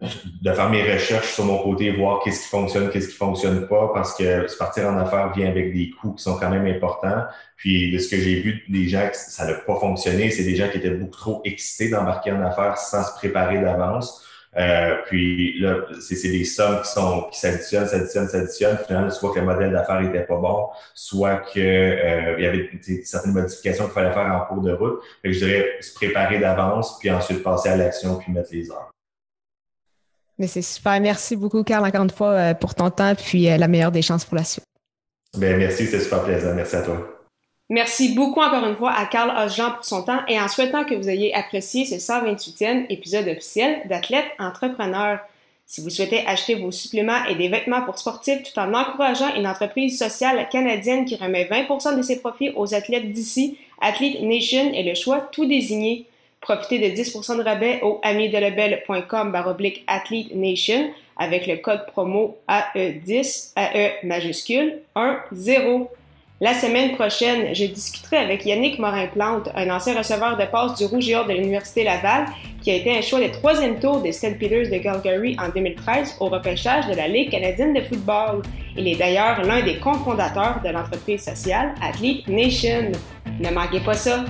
de 0.00 0.52
faire 0.52 0.70
mes 0.70 0.92
recherches 0.92 1.34
sur 1.34 1.44
mon 1.44 1.58
côté, 1.58 1.90
voir 1.90 2.20
qu'est-ce 2.22 2.42
qui 2.42 2.48
fonctionne, 2.48 2.88
qu'est-ce 2.90 3.08
qui 3.08 3.16
fonctionne 3.16 3.66
pas, 3.66 3.90
parce 3.92 4.16
que 4.16 4.46
partir 4.56 4.86
en 4.86 4.96
affaires 4.96 5.32
vient 5.32 5.48
avec 5.48 5.74
des 5.74 5.90
coûts 5.90 6.12
qui 6.12 6.22
sont 6.22 6.38
quand 6.38 6.50
même 6.50 6.66
importants. 6.66 7.24
Puis 7.56 7.92
de 7.92 7.98
ce 7.98 8.08
que 8.08 8.16
j'ai 8.16 8.40
vu 8.40 8.62
des 8.68 8.88
gens 8.88 9.08
ça 9.12 9.46
n'a 9.46 9.54
pas 9.54 9.74
fonctionné, 9.76 10.30
c'est 10.30 10.44
des 10.44 10.54
gens 10.54 10.68
qui 10.68 10.78
étaient 10.78 10.90
beaucoup 10.90 11.16
trop 11.16 11.42
excités 11.44 11.90
d'embarquer 11.90 12.30
en 12.30 12.42
affaires 12.42 12.78
sans 12.78 13.02
se 13.02 13.12
préparer 13.14 13.60
d'avance. 13.60 14.24
Euh, 14.56 14.96
puis 15.06 15.58
là, 15.60 15.76
c'est 16.00 16.30
des 16.30 16.44
sommes 16.44 16.80
qui 16.82 16.90
sont 16.90 17.28
qui 17.30 17.38
s'additionnent, 17.38 17.86
s'additionnent, 17.86 18.28
s'additionnent. 18.28 18.78
Finalement, 18.86 19.10
soit 19.10 19.34
que 19.34 19.40
le 19.40 19.46
modèle 19.46 19.72
d'affaires 19.72 20.00
était 20.00 20.24
pas 20.24 20.36
bon, 20.36 20.68
soit 20.94 21.36
que 21.52 21.58
euh, 21.58 22.36
il 22.38 22.44
y 22.44 22.46
avait 22.46 22.70
certaines 23.04 23.32
modifications 23.32 23.84
qu'il 23.84 23.94
fallait 23.94 24.12
faire 24.12 24.32
en 24.32 24.46
cours 24.46 24.62
de 24.62 24.72
route. 24.72 25.00
Fait 25.22 25.28
que 25.28 25.34
je 25.34 25.44
dirais 25.44 25.76
se 25.80 25.92
préparer 25.94 26.38
d'avance, 26.38 26.98
puis 26.98 27.10
ensuite 27.10 27.42
passer 27.42 27.68
à 27.68 27.76
l'action, 27.76 28.16
puis 28.16 28.32
mettre 28.32 28.50
les 28.52 28.70
heures. 28.70 28.90
Mais 30.38 30.46
c'est 30.46 30.62
super. 30.62 31.00
Merci 31.00 31.36
beaucoup, 31.36 31.64
Carl, 31.64 31.84
encore 31.84 32.02
une 32.02 32.10
fois, 32.10 32.30
euh, 32.30 32.54
pour 32.54 32.74
ton 32.74 32.90
temps, 32.90 33.14
puis 33.14 33.44
la 33.44 33.68
meilleure 33.68 33.92
des 33.92 34.02
chances 34.02 34.24
pour 34.24 34.36
la 34.36 34.44
suite. 34.44 34.64
Bien, 35.36 35.56
merci, 35.56 35.86
c'est 35.86 36.00
super 36.00 36.22
plaisant. 36.22 36.54
Merci 36.54 36.76
à 36.76 36.82
toi. 36.82 37.18
Merci 37.70 38.14
beaucoup 38.14 38.40
encore 38.40 38.66
une 38.66 38.76
fois 38.76 38.92
à 38.92 39.04
Carl 39.04 39.30
Osjean 39.44 39.72
pour 39.72 39.84
son 39.84 40.02
temps 40.02 40.20
et 40.26 40.40
en 40.40 40.48
souhaitant 40.48 40.84
que 40.84 40.94
vous 40.94 41.10
ayez 41.10 41.34
apprécié 41.34 41.84
ce 41.84 41.96
128e 41.96 42.86
épisode 42.88 43.28
officiel 43.28 43.82
d'Athlète 43.86 44.24
Entrepreneur. 44.38 45.18
Si 45.66 45.82
vous 45.82 45.90
souhaitez 45.90 46.26
acheter 46.26 46.54
vos 46.54 46.70
suppléments 46.70 47.26
et 47.26 47.34
des 47.34 47.50
vêtements 47.50 47.82
pour 47.82 47.98
sportifs 47.98 48.42
tout 48.42 48.58
en 48.58 48.72
encourageant 48.72 49.34
une 49.36 49.46
entreprise 49.46 49.98
sociale 49.98 50.48
canadienne 50.48 51.04
qui 51.04 51.16
remet 51.16 51.44
20% 51.44 51.94
de 51.94 52.00
ses 52.00 52.20
profits 52.20 52.52
aux 52.56 52.74
athlètes 52.74 53.12
d'ici, 53.12 53.58
Athlete 53.82 54.22
Nation 54.22 54.72
est 54.72 54.82
le 54.82 54.94
choix 54.94 55.28
tout 55.30 55.44
désigné. 55.44 56.06
Profitez 56.40 56.78
de 56.78 56.94
10% 56.94 57.38
de 57.38 57.42
rabais 57.42 57.80
au 57.82 58.00
amidelebel.com 58.02 59.32
baroblique 59.32 59.84
Athlete 59.86 60.34
Nation 60.34 60.90
avec 61.16 61.46
le 61.46 61.56
code 61.56 61.84
promo 61.86 62.38
AE10, 62.48 63.52
AE 63.56 64.06
majuscule 64.06 64.78
1 64.94 65.18
0. 65.32 65.90
La 66.40 66.54
semaine 66.54 66.92
prochaine, 66.94 67.52
je 67.52 67.64
discuterai 67.64 68.18
avec 68.18 68.46
Yannick 68.46 68.78
Morin-Plante, 68.78 69.48
un 69.56 69.68
ancien 69.70 69.98
receveur 69.98 70.36
de 70.36 70.44
passe 70.44 70.76
du 70.76 70.84
Rouge 70.84 71.08
et 71.08 71.16
Or 71.16 71.26
de 71.26 71.32
l'Université 71.32 71.82
Laval, 71.82 72.26
qui 72.62 72.70
a 72.70 72.74
été 72.76 72.96
un 72.96 73.00
choix 73.00 73.18
des 73.18 73.32
troisième 73.32 73.80
tour 73.80 74.00
des 74.00 74.12
St. 74.12 74.38
Peters 74.38 74.70
de 74.70 74.78
Calgary 74.78 75.36
en 75.40 75.48
2013 75.48 76.18
au 76.20 76.26
repêchage 76.26 76.86
de 76.86 76.94
la 76.94 77.08
Ligue 77.08 77.30
canadienne 77.30 77.74
de 77.74 77.80
football. 77.80 78.42
Il 78.76 78.86
est 78.86 78.94
d'ailleurs 78.94 79.42
l'un 79.42 79.64
des 79.64 79.78
cofondateurs 79.80 80.60
de 80.64 80.68
l'entreprise 80.68 81.24
sociale 81.24 81.74
Athlete 81.82 82.28
Nation. 82.28 82.92
Ne 83.40 83.50
manquez 83.50 83.80
pas 83.80 83.94
ça! 83.94 84.24